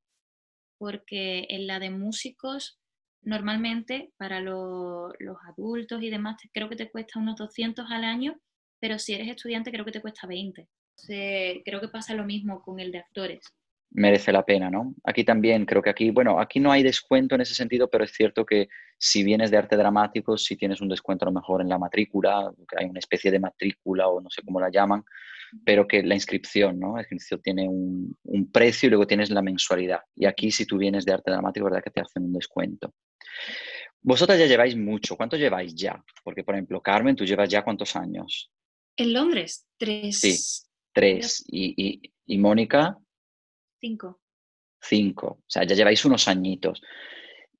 [0.78, 2.80] porque en la de músicos,
[3.24, 8.38] normalmente para lo- los adultos y demás, creo que te cuesta unos 200 al año,
[8.80, 10.68] pero si eres estudiante, creo que te cuesta 20.
[10.96, 13.44] Entonces, creo que pasa lo mismo con el de actores.
[13.90, 14.94] merece la pena, ¿no?
[15.04, 18.12] Aquí también, creo que aquí, bueno, aquí no hay descuento en ese sentido, pero es
[18.12, 18.68] cierto que
[18.98, 22.52] si vienes de arte dramático, si tienes un descuento a lo mejor en la matrícula,
[22.68, 25.04] que hay una especie de matrícula o no sé cómo la llaman,
[25.64, 26.94] pero que la inscripción, ¿no?
[26.94, 30.00] La inscripción tiene un, un precio y luego tienes la mensualidad.
[30.14, 32.94] Y aquí si tú vienes de arte dramático, ¿verdad que te hacen un descuento?
[34.02, 36.02] Vosotras ya lleváis mucho, ¿cuánto lleváis ya?
[36.22, 38.50] Porque, por ejemplo, Carmen, tú llevas ya cuántos años?
[38.96, 40.20] En Londres, tres.
[40.20, 40.36] Sí.
[40.92, 41.42] Tres.
[41.48, 42.96] Y, y, y Mónica,
[43.84, 44.20] Cinco.
[44.80, 45.26] Cinco.
[45.26, 46.80] O sea, ya lleváis unos añitos.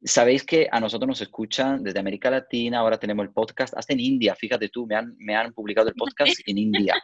[0.02, 4.00] Sabéis que a nosotros nos escuchan desde América Latina, ahora tenemos el podcast, hasta en
[4.00, 6.94] India, fíjate tú, me han, me han publicado el podcast en India.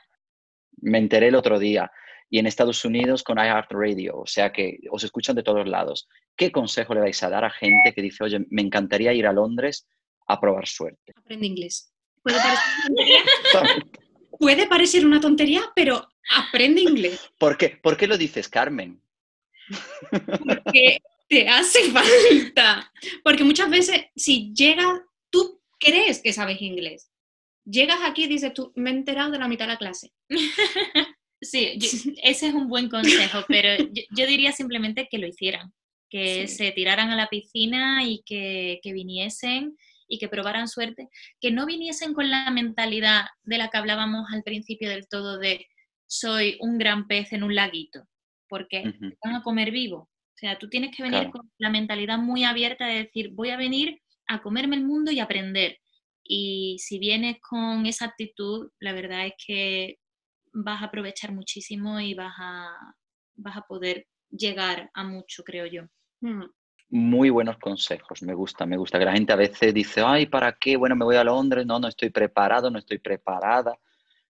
[0.83, 1.91] Me enteré el otro día.
[2.29, 6.09] Y en Estados Unidos con iHeartRadio, o sea que os escuchan de todos lados.
[6.37, 9.33] ¿Qué consejo le vais a dar a gente que dice, oye, me encantaría ir a
[9.33, 9.89] Londres
[10.29, 11.13] a probar suerte?
[11.17, 11.93] Aprende inglés.
[12.23, 12.93] Puede parecer una
[13.53, 13.85] tontería,
[14.39, 17.31] puede parecer una tontería, pero aprende inglés.
[17.37, 19.03] ¿Por qué, ¿Por qué lo dices, Carmen?
[20.11, 22.93] Porque te hace falta.
[23.25, 25.01] Porque muchas veces, si llegas,
[25.31, 27.10] tú crees que sabes inglés.
[27.65, 30.13] Llegas aquí y dices tú, me he enterado de la mitad de la clase.
[31.43, 31.89] Sí, yo-
[32.23, 35.73] ese es un buen consejo, pero yo, yo diría simplemente que lo hicieran,
[36.11, 36.55] que Sí.
[36.57, 39.75] se tiraran a la piscina y que, que viniesen
[40.07, 41.09] y que probaran suerte,
[41.41, 45.67] que no viniesen con la mentalidad de la que hablábamos al principio del todo de
[46.07, 48.05] soy un gran pez en un laguito,
[48.47, 49.97] porque te van a comer vivo.
[50.35, 51.33] O sea, tú tienes que venir Claro.
[51.33, 55.21] con la mentalidad muy abierta de decir, voy a venir a comerme el mundo y
[55.21, 55.79] aprender.
[56.33, 59.97] Y si vienes con esa actitud, la verdad es que
[60.53, 62.71] vas a aprovechar muchísimo y vas a,
[63.35, 65.83] vas a poder llegar a mucho, creo yo.
[66.21, 66.45] Hmm.
[66.89, 68.97] Muy buenos consejos, me gusta, me gusta.
[69.01, 70.77] Que la gente a veces dice, ay, ¿para qué?
[70.77, 73.77] Bueno, me voy a Londres, no, no estoy preparado, no estoy preparada.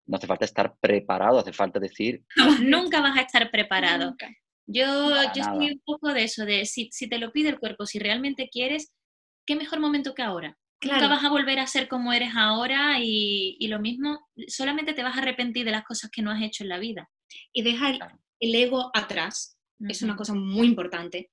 [0.07, 2.24] No hace falta estar preparado, hace falta decir,
[2.62, 4.07] Nunca vas a estar preparado.
[4.07, 4.30] Nunca.
[4.66, 5.55] Yo, Para yo nada.
[5.55, 8.48] soy un poco de eso, de si, si te lo pide el cuerpo, si realmente
[8.51, 8.90] quieres,
[9.44, 10.57] qué mejor momento que ahora.
[10.81, 11.03] Claro.
[11.03, 15.03] Nunca vas a volver a ser como eres ahora y, y lo mismo, solamente te
[15.03, 17.11] vas a arrepentir de las cosas que no has hecho en la vida.
[17.53, 18.01] Y deja el,
[18.41, 19.59] el ego atrás.
[19.89, 21.31] Es una cosa muy importante.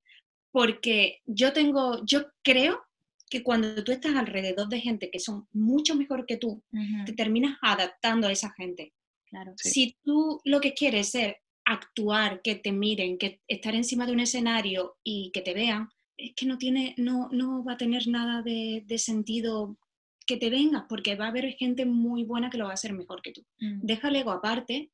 [0.52, 2.82] Porque yo tengo, yo creo
[3.30, 7.14] que cuando tú estás alrededor de gente que son mucho mejor que tú, Ujú, te
[7.14, 8.93] terminas adaptando a esa gente.
[9.30, 9.54] Claro.
[9.58, 9.70] Sí.
[9.70, 11.36] Si tú lo que quieres es
[11.66, 16.34] actuar, que te miren, que estar encima de un escenario y que te vean, es
[16.36, 19.78] que no, tiene, no, no va a tener nada de, de sentido
[20.26, 22.93] que te vengas, porque va a haber gente muy buena que lo va a hacer
[22.93, 23.45] mejor que tú.
[23.59, 23.80] Mm.
[23.86, 24.91] Deja el ego aparte,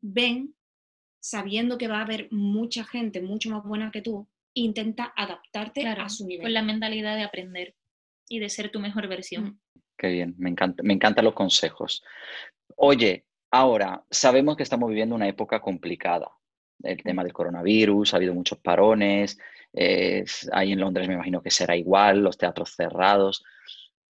[0.00, 0.54] ven
[1.20, 6.02] sabiendo que va a haber mucha gente mucho más buena que tú, intenta adaptarte Claro,
[6.02, 6.42] a su nivel.
[6.44, 7.74] con la mentalidad de aprender
[8.28, 9.44] y de ser tu mejor versión.
[9.44, 9.58] Mm.
[9.98, 12.04] Qué bien, me encanta, me encantan los consejos.
[12.76, 16.30] Oye, ahora sabemos que estamos viviendo una época complicada.
[16.82, 19.38] El tema del coronavirus, ha habido muchos parones,
[20.52, 23.44] ahí en Londres me imagino que será igual, los teatros cerrados.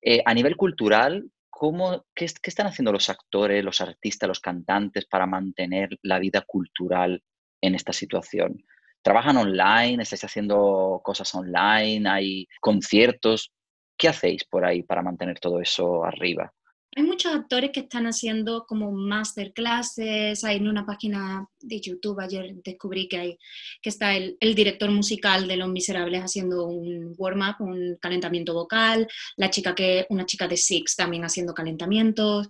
[0.01, 5.05] Eh, a nivel cultural, ¿cómo, qué, qué están haciendo los actores, los artistas, los cantantes
[5.05, 7.23] para mantener la vida cultural
[7.61, 8.63] en esta situación?
[9.01, 10.01] ¿Trabajan online?
[10.01, 12.09] ¿Estáis haciendo cosas online?
[12.09, 13.51] ¿Hay conciertos?
[13.97, 16.51] ¿Qué hacéis por ahí para mantener todo eso arriba?
[16.97, 22.55] Hay muchos actores que están haciendo como masterclasses, hay en una página de YouTube, ayer
[22.63, 23.37] descubrí que, hay,
[23.81, 29.07] que está el, el director musical de Los Miserables haciendo un warm-up, un calentamiento vocal,
[29.35, 32.49] la chica que, una chica de Six también haciendo calentamientos,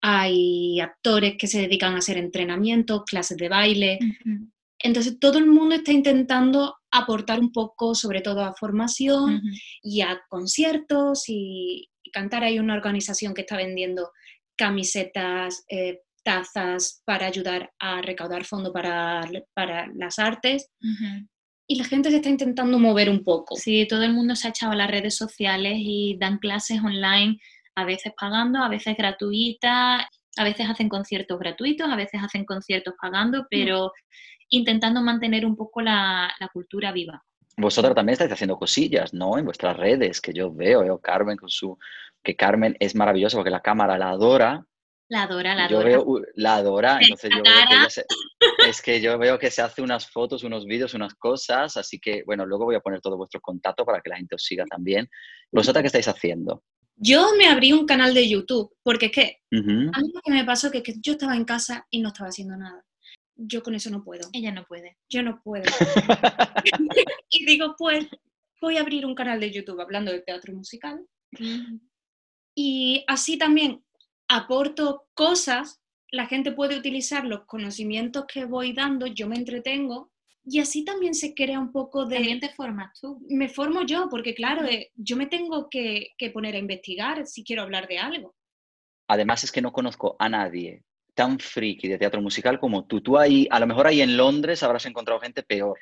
[0.00, 3.98] hay actores que se dedican a hacer entrenamientos, clases de baile,
[4.78, 9.42] entonces todo el mundo está intentando aportar un poco, sobre todo a formación,
[9.82, 12.44] y a conciertos y, y cantar.
[12.44, 14.10] Hay una organización que está vendiendo
[14.56, 20.68] camisetas, eh, tazas para ayudar a recaudar fondos para, para las artes
[21.66, 23.54] y la gente se está intentando mover un poco.
[23.54, 27.38] Sí, todo el mundo se ha echado a las redes sociales y dan clases online,
[27.76, 30.04] a veces pagando, a veces gratuitas,
[30.36, 33.92] a veces hacen conciertos gratuitos, a veces hacen conciertos pagando, pero
[34.48, 37.22] intentando mantener un poco la, la cultura viva.
[37.60, 39.38] Vosotros también estáis haciendo cosillas, ¿no?
[39.38, 41.78] En vuestras redes, que yo veo, veo Carmen con su...
[42.22, 44.64] que Carmen es maravillosa porque la cámara la adora.
[45.08, 45.88] La adora, la y yo adora.
[45.90, 48.04] veo, uh, la adora, entonces yo veo que ella se-
[48.68, 52.22] es que yo veo que se hace unas fotos, unos vídeos, unas cosas, así que,
[52.24, 55.08] bueno, luego voy a poner todos vuestros contactos para que la gente os siga también.
[55.50, 56.62] ¿Vosotras qué estáis haciendo?
[56.94, 59.38] Yo me abrí un canal de YouTube porque es que
[59.94, 62.28] a mí lo que me pasó es que yo estaba en casa y no estaba
[62.28, 62.84] haciendo nada.
[63.42, 64.28] Yo con eso no puedo.
[64.32, 64.98] Ella no puede.
[65.08, 65.64] Yo no puedo.
[67.30, 68.06] y digo, pues
[68.60, 71.06] voy a abrir un canal de YouTube hablando del teatro musical
[72.54, 73.84] y así también
[74.28, 75.80] aporto cosas,
[76.10, 80.10] la gente puede utilizar los conocimientos que voy dando, yo me entretengo
[80.44, 82.16] y así también se crea un poco de...
[82.16, 83.24] También te formas tú.
[83.28, 87.44] Me formo yo, porque claro, eh, yo me tengo que, que poner a investigar si
[87.44, 88.34] quiero hablar de algo.
[89.08, 90.84] Además es que no conozco a nadie
[91.20, 93.02] tan friki de teatro musical como tú.
[93.02, 95.78] Tú ahí, a lo mejor ahí en Londres habrás encontrado gente peor,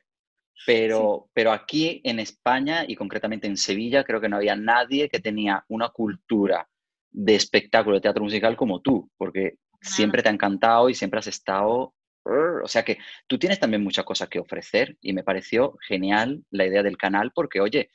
[0.67, 5.21] pero, pero aquí en España y concretamente en Sevilla creo que no había nadie que
[5.21, 6.69] tenía una cultura
[7.13, 11.29] de espectáculo de teatro musical como tú, porque siempre te ha encantado y siempre has
[11.29, 11.95] estado...
[12.25, 16.67] O sea que tú tienes también muchas cosas que ofrecer y me pareció genial la
[16.67, 17.91] idea del canal porque, oye,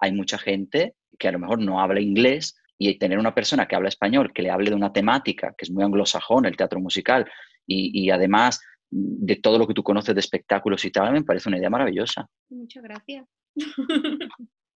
[0.00, 2.56] hay mucha gente que a lo mejor no habla inglés
[2.88, 5.70] y tener una persona que habla español, que le hable de una temática que es
[5.70, 7.30] muy anglosajón, el teatro musical,
[7.66, 8.60] y, y además
[8.90, 12.28] de todo lo que tú conoces de espectáculos y tal, me parece una idea maravillosa.
[12.50, 13.26] Muchas gracias.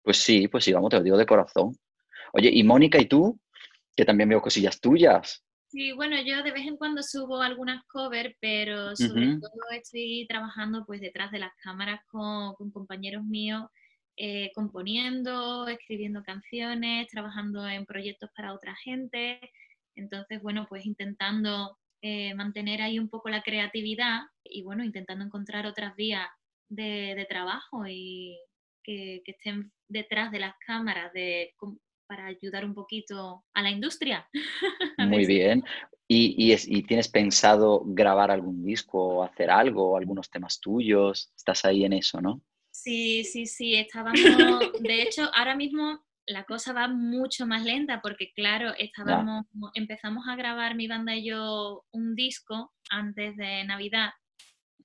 [0.02, 1.76] Pues sí, pues sí, vamos, te lo digo de corazón.
[2.32, 3.38] Oye, y Mónica, ¿y tú?
[3.96, 5.44] Que también veo cosillas tuyas.
[5.68, 10.84] Sí, bueno, yo de vez en cuando subo algunas covers, pero sobre todo estoy trabajando
[10.86, 13.64] pues detrás de las cámaras con, con compañeros míos,
[14.16, 19.40] eh, componiendo, escribiendo canciones, trabajando en proyectos para otra gente.
[19.94, 25.66] Entonces, bueno, pues intentando eh, mantener ahí un poco la creatividad y bueno, intentando encontrar
[25.66, 26.28] otras vías
[26.68, 28.38] de, de trabajo y
[28.82, 31.54] que, que estén detrás de las cámaras de,
[32.06, 34.28] para ayudar un poquito a la industria.
[34.98, 35.62] Muy bien.
[36.08, 41.32] ¿Y, y, es- y tienes pensado grabar algún disco o hacer algo, algunos temas tuyos?
[41.36, 42.42] Estás ahí en eso, ¿no?
[42.87, 44.20] Sí, sí, sí, estábamos,
[44.80, 50.37] de hecho, ahora mismo la cosa va mucho más lenta porque, claro, estábamos, empezamos a
[50.37, 54.11] grabar mi banda y yo un disco antes de Navidad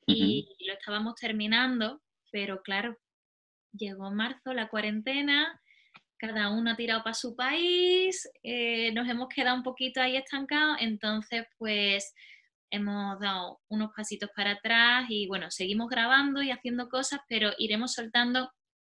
[0.08, 2.98] y lo estábamos terminando, pero claro,
[3.72, 5.62] llegó marzo, la cuarentena,
[6.18, 10.78] cada uno ha tirado para su país, eh, nos hemos quedado un poquito ahí estancados,
[10.80, 12.16] entonces pues
[12.72, 17.94] hemos dado unos pasitos para atrás y bueno, seguimos grabando y haciendo cosas, pero iremos
[17.94, 18.52] soltando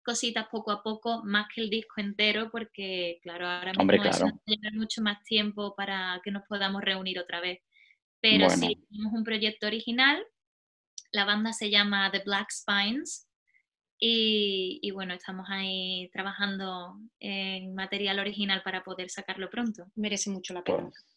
[0.05, 4.11] cositas poco a poco, más que el disco entero, porque claro, ahora mismo Hombre, eso
[4.11, 4.27] claro.
[4.27, 7.61] nos va a llevar mucho más tiempo para que nos podamos reunir otra vez.
[8.20, 8.61] Pero Bueno.
[8.68, 10.22] sí, tenemos un proyecto original,
[11.12, 13.29] la banda se llama The Black Spines
[13.99, 19.87] y, y bueno, estamos ahí trabajando en material original para poder sacarlo pronto.
[19.95, 20.83] Merece mucho la pena.
[20.91, 21.14] Pues,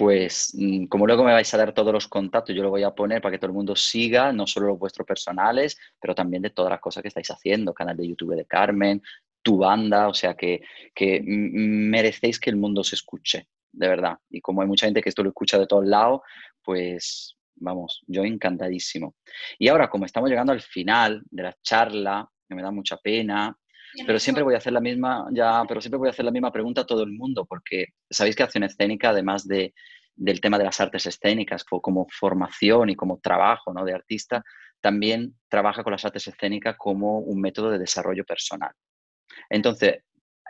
[0.00, 2.94] pues mm, como luego me vais a dar todos los contactos, yo lo voy a
[2.94, 6.48] poner para que todo el mundo siga, no solo los vuestros personales, pero también de
[6.48, 9.02] todas las cosas que estáis haciendo, canal de YouTube de Carmen,
[9.42, 10.62] tu banda, o sea que,
[10.94, 14.16] que merecéis que el mundo se escuche, de verdad.
[14.30, 16.22] Y como hay mucha gente que esto lo escucha de todos lados,
[16.64, 19.16] pues vamos, yo encantadísimo.
[19.58, 23.54] Y ahora, como estamos llegando al final de la charla, que me da mucha pena,
[24.06, 26.52] pero siempre voy a hacer la misma, ya, pero siempre voy a hacer la misma
[26.52, 29.74] pregunta a todo el mundo, porque sabéis que Acción Escénica, además de,
[30.14, 33.84] del tema de las artes escénicas como formación y como trabajo ¿no?
[33.84, 34.44] de artista,
[34.80, 38.72] también trabaja con las artes escénicas como un método de desarrollo personal.
[39.48, 40.02] Entonces,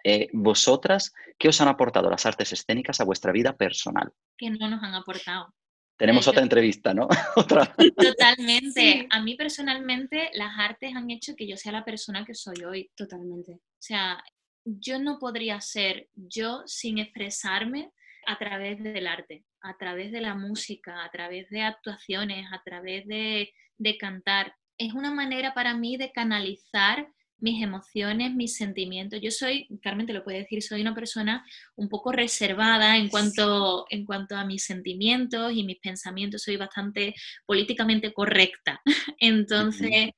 [0.05, 4.13] eh, vosotras, ¿qué os han aportado las artes escénicas a vuestra vida personal?
[4.37, 5.53] Que no nos han aportado.
[6.01, 7.09] Tenemos otra entrevista, ¿no?
[7.97, 9.07] Totalmente.
[9.11, 12.91] A mí personalmente las artes han hecho que yo sea la persona que soy hoy.
[12.97, 13.53] Totalmente.
[13.53, 14.25] O sea,
[14.65, 17.93] yo no podría ser yo sin expresarme
[18.27, 23.07] a través del arte, a través de la música, a través de actuaciones, a través
[23.07, 24.55] de, de cantar.
[24.79, 27.09] Es una manera para mí de canalizar
[27.41, 29.21] mis emociones, mis sentimientos.
[29.21, 31.45] Yo soy, Carmen te lo puede decir, soy una persona
[31.77, 36.43] un poco reservada en cuanto, en cuanto a mis sentimientos y mis pensamientos.
[36.43, 37.15] Soy bastante
[37.47, 38.81] políticamente correcta.
[39.19, 40.11] Entonces,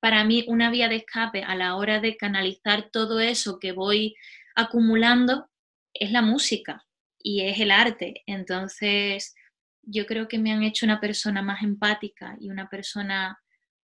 [0.00, 4.14] para mí, una vía de escape a la hora de canalizar todo eso que voy
[4.54, 5.48] acumulando
[5.94, 6.84] es la música
[7.18, 8.22] y es el arte.
[8.26, 9.34] Entonces,
[9.82, 13.38] yo creo que me han hecho una persona más empática y una persona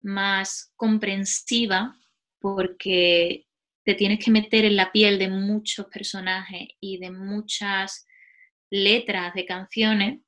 [0.02, 1.96] más comprensiva
[2.40, 3.46] porque
[3.84, 8.06] te tienes que meter en la piel de muchos personajes y de muchas
[8.70, 10.20] letras de canciones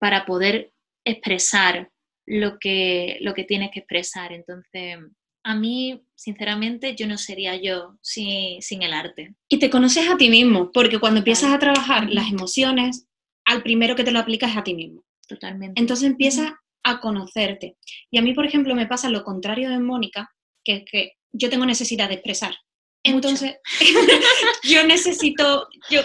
[0.00, 0.72] para poder
[1.04, 1.90] expresar
[2.26, 4.32] lo que, lo que tienes que expresar.
[4.32, 4.98] Entonces,
[5.44, 9.34] a mí, sinceramente, yo no sería yo sin, sin el arte.
[9.48, 13.06] Y te conoces a ti mismo, porque cuando empiezas a trabajar las emociones,
[13.44, 15.04] al primero que te lo aplicas es a ti mismo.
[15.28, 15.80] Totalmente.
[15.80, 16.52] Entonces empiezas
[16.82, 17.76] a conocerte.
[18.10, 20.30] Y a mí, por ejemplo, me pasa lo contrario de Mónica,
[20.64, 22.54] que es que yo tengo necesidad de expresar.
[23.02, 23.56] Entonces,
[24.62, 25.68] yo necesito...
[25.90, 26.00] Yo...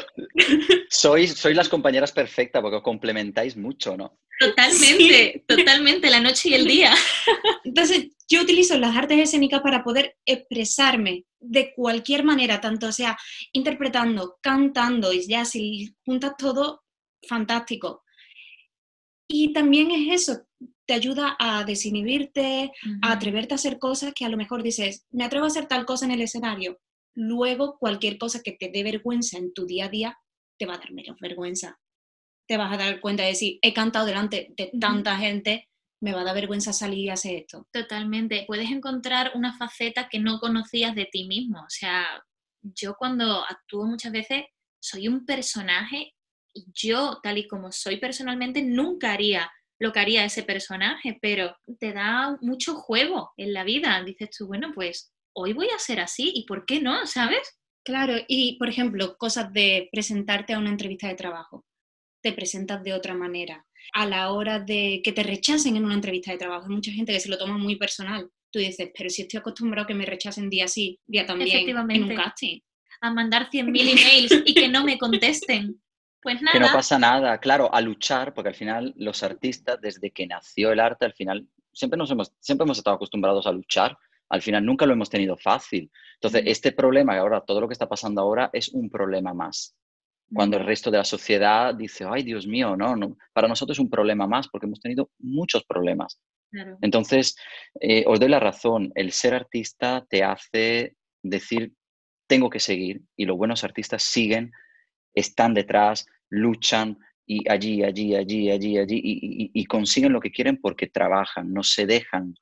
[0.90, 4.20] Sois, sois las compañeras perfectas porque os complementáis mucho, ¿no?
[4.40, 6.94] Totalmente, totalmente, la noche y el día.
[7.64, 13.18] Entonces, yo utilizo las artes escénicas para poder expresarme de cualquier manera, tanto sea
[13.54, 16.84] interpretando, cantando, y ya si juntas todo,
[17.28, 18.04] fantástico.
[19.28, 20.48] Y también es eso,
[20.86, 25.24] te ayuda a desinhibirte, a atreverte a hacer cosas que a lo mejor dices, me
[25.24, 26.80] atrevo a hacer tal cosa en el escenario.
[27.16, 30.18] Luego, cualquier cosa que te dé vergüenza en tu día a día,
[30.58, 31.80] te va a dar menos vergüenza.
[32.48, 35.70] Te vas a dar cuenta de decir, he cantado delante de tanta gente,
[36.02, 37.68] me va a dar vergüenza salir y hacer esto.
[37.72, 38.46] Totalmente.
[38.48, 41.60] Puedes encontrar una faceta que no conocías de ti mismo.
[41.60, 42.24] O sea,
[42.62, 44.46] yo cuando actúo muchas veces
[44.82, 46.14] soy un personaje
[46.54, 51.56] y yo, tal y como soy personalmente, nunca haría lo que haría ese personaje, pero
[51.80, 54.04] te da mucho juego en la vida.
[54.04, 57.08] Dices tú, bueno, pues hoy voy a ser así y ¿por qué no?
[57.08, 57.60] ¿Sabes?
[57.84, 61.66] Claro, y por ejemplo, cosas de presentarte a una entrevista de trabajo,
[62.22, 63.66] te presentas de otra manera.
[63.94, 67.14] A la hora de que te rechacen en una entrevista de trabajo, hay mucha gente
[67.14, 68.30] que se lo toma muy personal.
[68.52, 72.04] Tú dices, pero si estoy acostumbrado a que me rechacen día sí, día también, en
[72.04, 72.60] un casting.
[73.02, 73.70] A mandar 100.000
[74.32, 75.82] emails y que no me contesten.
[76.22, 76.52] Pues nada.
[76.52, 80.72] Que no pasa nada, claro, a luchar, porque al final los artistas, desde que nació
[80.72, 83.98] el arte, al final siempre, nos hemos, siempre hemos estado acostumbrados a luchar,
[84.30, 85.92] al final nunca lo hemos tenido fácil.
[86.16, 89.76] Entonces, este problema, y ahora todo lo que está pasando ahora, es un problema más.
[90.32, 93.80] Cuando el resto de la sociedad dice, ay, Dios mío, no, no, para nosotros es
[93.80, 96.22] un problema más, porque hemos tenido muchos problemas.
[96.82, 97.36] Entonces,
[97.80, 101.74] eh, os doy la razón, el ser artista te hace decir,
[102.28, 104.52] tengo que seguir, y los buenos artistas siguen
[105.20, 109.02] están detrás, luchan y allí, allí, allí, allí, allí,
[109.54, 112.34] y, consiguen lo que quieren porque trabajan, no se dejan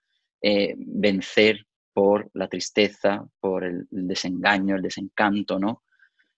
[0.41, 5.83] eh, vencer por la tristeza, por el, desengaño, el desencanto, ¿no?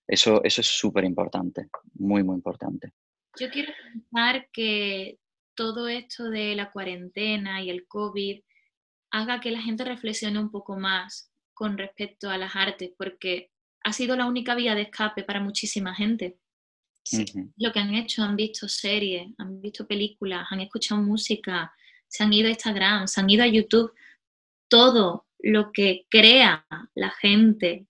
[0.07, 2.93] Eso, eso es súper importante, muy, muy importante.
[3.39, 5.19] Yo quiero pensar que
[5.53, 8.41] todo esto de la cuarentena y el COVID
[9.11, 13.51] haga que la gente reflexione un poco más con respecto a las artes, porque
[13.83, 16.37] ha sido la única vía de escape para muchísima gente.
[17.57, 21.73] Lo que han hecho, han visto series, han visto películas, han escuchado música,
[22.07, 23.93] se han ido a Instagram, se han ido a YouTube.
[24.67, 27.87] Todo lo que crea la gente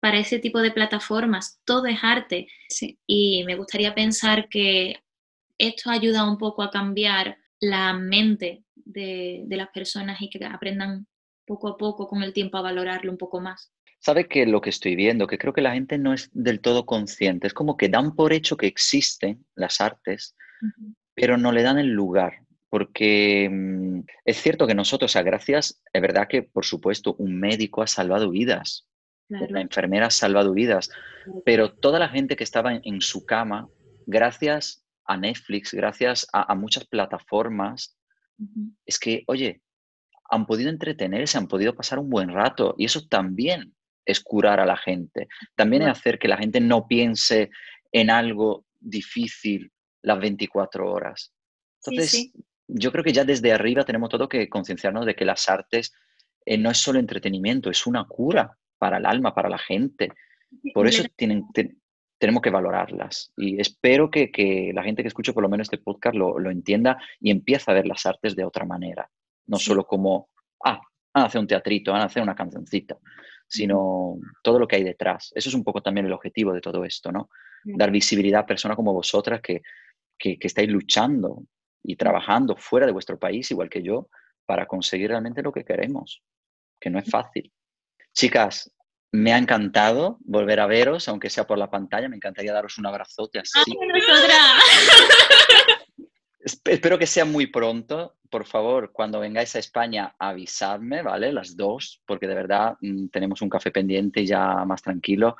[0.00, 2.46] para ese tipo de plataformas, todo es arte.
[3.06, 5.02] Y me gustaría pensar que
[5.58, 11.08] esto ayuda un poco a cambiar la mente de, de las personas y que aprendan
[11.46, 14.70] poco a poco con el tiempo a valorarlo un poco más sabe que lo que
[14.70, 17.88] estoy viendo, que creo que la gente no es del todo consciente, es como que
[17.88, 20.36] dan por hecho que existen las artes,
[21.14, 22.40] pero no le dan el lugar.
[22.68, 27.82] Porque mm, es cierto que nosotros, a gracias, es verdad que, por supuesto, un médico
[27.82, 28.88] ha salvado vidas,
[29.28, 30.90] una enfermera ha salvado vidas,
[31.44, 33.68] pero toda la gente que estaba en, su cama,
[34.06, 37.96] gracias a Netflix, gracias a, muchas plataformas,
[38.84, 39.62] es que, oye,
[40.28, 43.75] han podido entretenerse, han podido pasar un buen rato y eso también
[44.06, 45.28] es curar a la gente.
[45.54, 47.50] También es hacer que la gente no piense
[47.92, 49.70] en algo difícil
[50.02, 51.32] las 24 horas.
[51.84, 52.32] Entonces,
[52.68, 55.92] yo creo que ya desde arriba tenemos todo que concienciarnos de que las artes
[56.44, 60.10] eh, no es solo entretenimiento, es una cura para el alma, para la gente.
[60.72, 61.44] Por eso tienen,
[62.18, 63.32] tenemos que valorarlas.
[63.36, 66.98] Y espero que, la gente que escuche por lo menos este podcast lo, lo entienda
[67.20, 69.10] y empiece a ver las artes de otra manera
[69.46, 70.30] no solo como,
[70.64, 70.80] ah,
[71.14, 72.98] van a hacer un teatrito, van a hacer una cancioncita,
[73.48, 75.32] sino todo lo que hay detrás.
[75.34, 77.30] Eso es un poco también el objetivo de todo esto, ¿no?
[77.64, 79.62] Dar visibilidad a personas como vosotras que,
[80.18, 81.44] que, estáis luchando
[81.82, 84.08] y trabajando fuera de vuestro país, igual que yo,
[84.44, 86.22] para conseguir realmente lo que queremos,
[86.80, 87.52] que no es fácil.
[88.12, 88.72] Chicas,
[89.12, 92.08] me ha encantado volver a veros, aunque sea por la pantalla.
[92.08, 93.60] Me encantaría daros un abrazote así.
[96.46, 98.18] Espero que sea muy pronto.
[98.30, 101.32] Por favor, cuando vengáis a España, avisadme, ¿vale?
[101.32, 105.36] Las dos, porque de verdad mm, tenemos un café pendiente ya más tranquilo.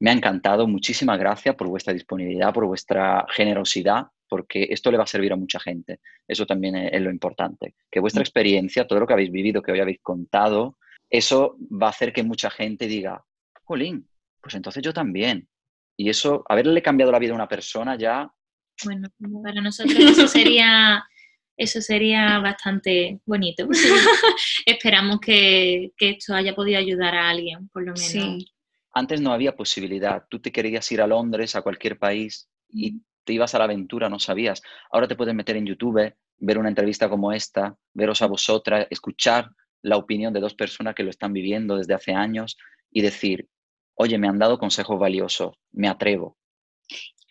[0.00, 0.66] Me ha encantado.
[0.66, 5.36] Muchísimas gracias por vuestra disponibilidad, por vuestra generosidad, porque esto le va a servir a
[5.36, 6.00] mucha gente.
[6.28, 7.74] Eso también es, lo importante.
[7.90, 8.26] Que vuestra mm.
[8.26, 10.76] experiencia, todo lo que habéis vivido, que hoy habéis contado,
[11.08, 13.24] eso va a hacer que mucha gente diga,
[13.64, 14.06] Jolín,
[14.42, 15.48] pues entonces yo también.
[15.96, 18.30] Y eso, haberle cambiado la vida a una persona ya
[18.84, 19.08] bueno,
[19.42, 21.04] para nosotros eso sería,
[21.56, 23.68] eso sería bastante bonito.
[24.66, 28.44] Esperamos que, esto haya podido ayudar a alguien, por lo menos.
[28.92, 30.24] Antes no había posibilidad.
[30.28, 34.08] Tú te querías ir a Londres, a cualquier país, y te ibas a la aventura,
[34.08, 34.62] no sabías.
[34.90, 39.50] Ahora te puedes meter en YouTube, ver una entrevista como esta, veros a vosotras, escuchar
[39.82, 42.56] la opinión de dos personas que lo están viviendo desde hace años
[42.90, 43.48] y decir,
[43.94, 46.36] oye, me han dado consejos valiosos, me atrevo.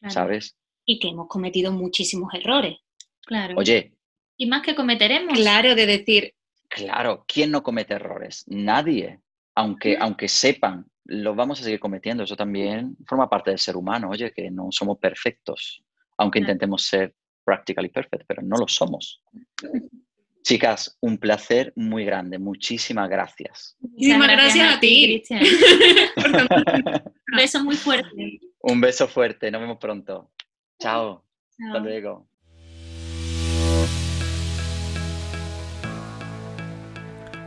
[0.07, 0.55] ¿Sabes?
[0.89, 2.79] Y que hemos cometido muchísimos errores.
[3.21, 3.53] Claro.
[3.57, 3.93] Oye.
[4.37, 5.37] Y más que cometeremos.
[5.37, 6.33] Claro, de decir.
[6.67, 8.43] Claro, ¿quién no comete errores?
[8.47, 9.19] Nadie.
[9.53, 12.23] Aunque, aunque sepan, lo vamos a seguir cometiendo.
[12.23, 14.09] Eso también forma parte del ser humano.
[14.09, 15.83] Oye, que no somos perfectos.
[16.17, 17.13] Aunque intentemos ser
[17.45, 19.21] practically perfect, pero no lo somos.
[20.41, 22.39] Chicas, un placer muy grande.
[22.39, 23.77] Muchísimas gracias.
[23.79, 25.43] Muchísimas gracias, a ti, Cristian.
[27.31, 28.39] un beso muy fuerte.
[28.61, 29.51] Un beso fuerte.
[29.51, 30.31] Nos vemos pronto.
[30.79, 31.25] Chao.
[31.67, 32.25] Hasta luego.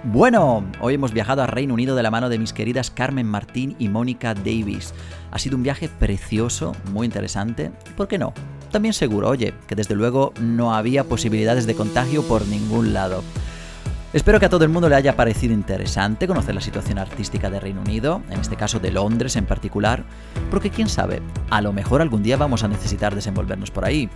[0.04, 3.74] Bueno, hoy hemos viajado a Reino Unido de la mano de mis queridas Carmen Martín
[3.78, 4.92] y Mónica Davis.
[5.30, 7.70] Ha sido un viaje precioso, muy interesante.
[7.96, 8.34] ¿Por qué no?
[8.70, 13.22] También seguro, oye, que desde luego no había posibilidades de contagio por ningún lado.
[14.12, 17.58] Espero que a todo el mundo le haya parecido interesante conocer la situación artística de
[17.58, 20.04] Reino Unido, en este caso de Londres en particular,
[20.50, 24.10] porque quién sabe, a lo mejor algún día vamos a necesitar desenvolvernos por ahí.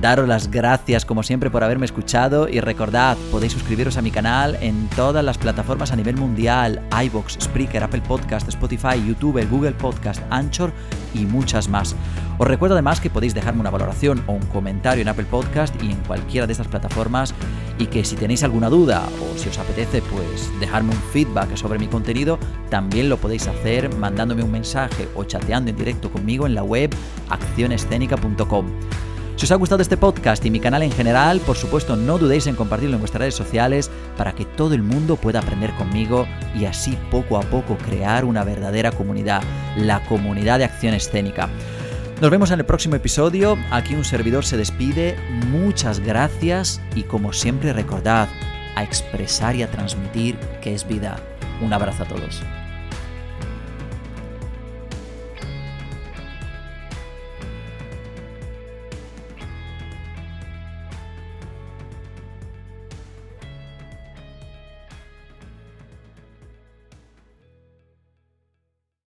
[0.00, 4.56] Daros las gracias como siempre por haberme escuchado y recordad, podéis suscribiros a mi canal
[4.60, 10.22] en todas las plataformas a nivel mundial, iBox, Spreaker, Apple Podcast, Spotify, YouTube, Google Podcast,
[10.30, 10.72] Anchor
[11.14, 11.96] y muchas más.
[12.38, 15.90] Os recuerdo además que podéis dejarme una valoración o un comentario en Apple Podcast y
[15.90, 17.34] en cualquiera de estas plataformas
[17.80, 21.80] y que si tenéis alguna duda o si os apetece pues dejarme un feedback sobre
[21.80, 22.38] mi contenido,
[22.70, 26.94] también lo podéis hacer mandándome un mensaje o chateando en directo conmigo en la web
[27.30, 28.66] accionescénica.com.
[29.38, 32.48] Si os ha gustado este podcast y mi canal en general, por supuesto no dudéis
[32.48, 36.26] en compartirlo en vuestras redes sociales para que todo el mundo pueda aprender conmigo
[36.58, 39.44] y así poco a poco crear una verdadera comunidad,
[39.76, 41.48] la comunidad de acción escénica.
[42.20, 45.16] Nos vemos en el próximo episodio, aquí un servidor se despide,
[45.46, 48.28] muchas gracias y como siempre recordad
[48.74, 51.14] a expresar y a transmitir que es vida.
[51.62, 52.42] Un abrazo a todos.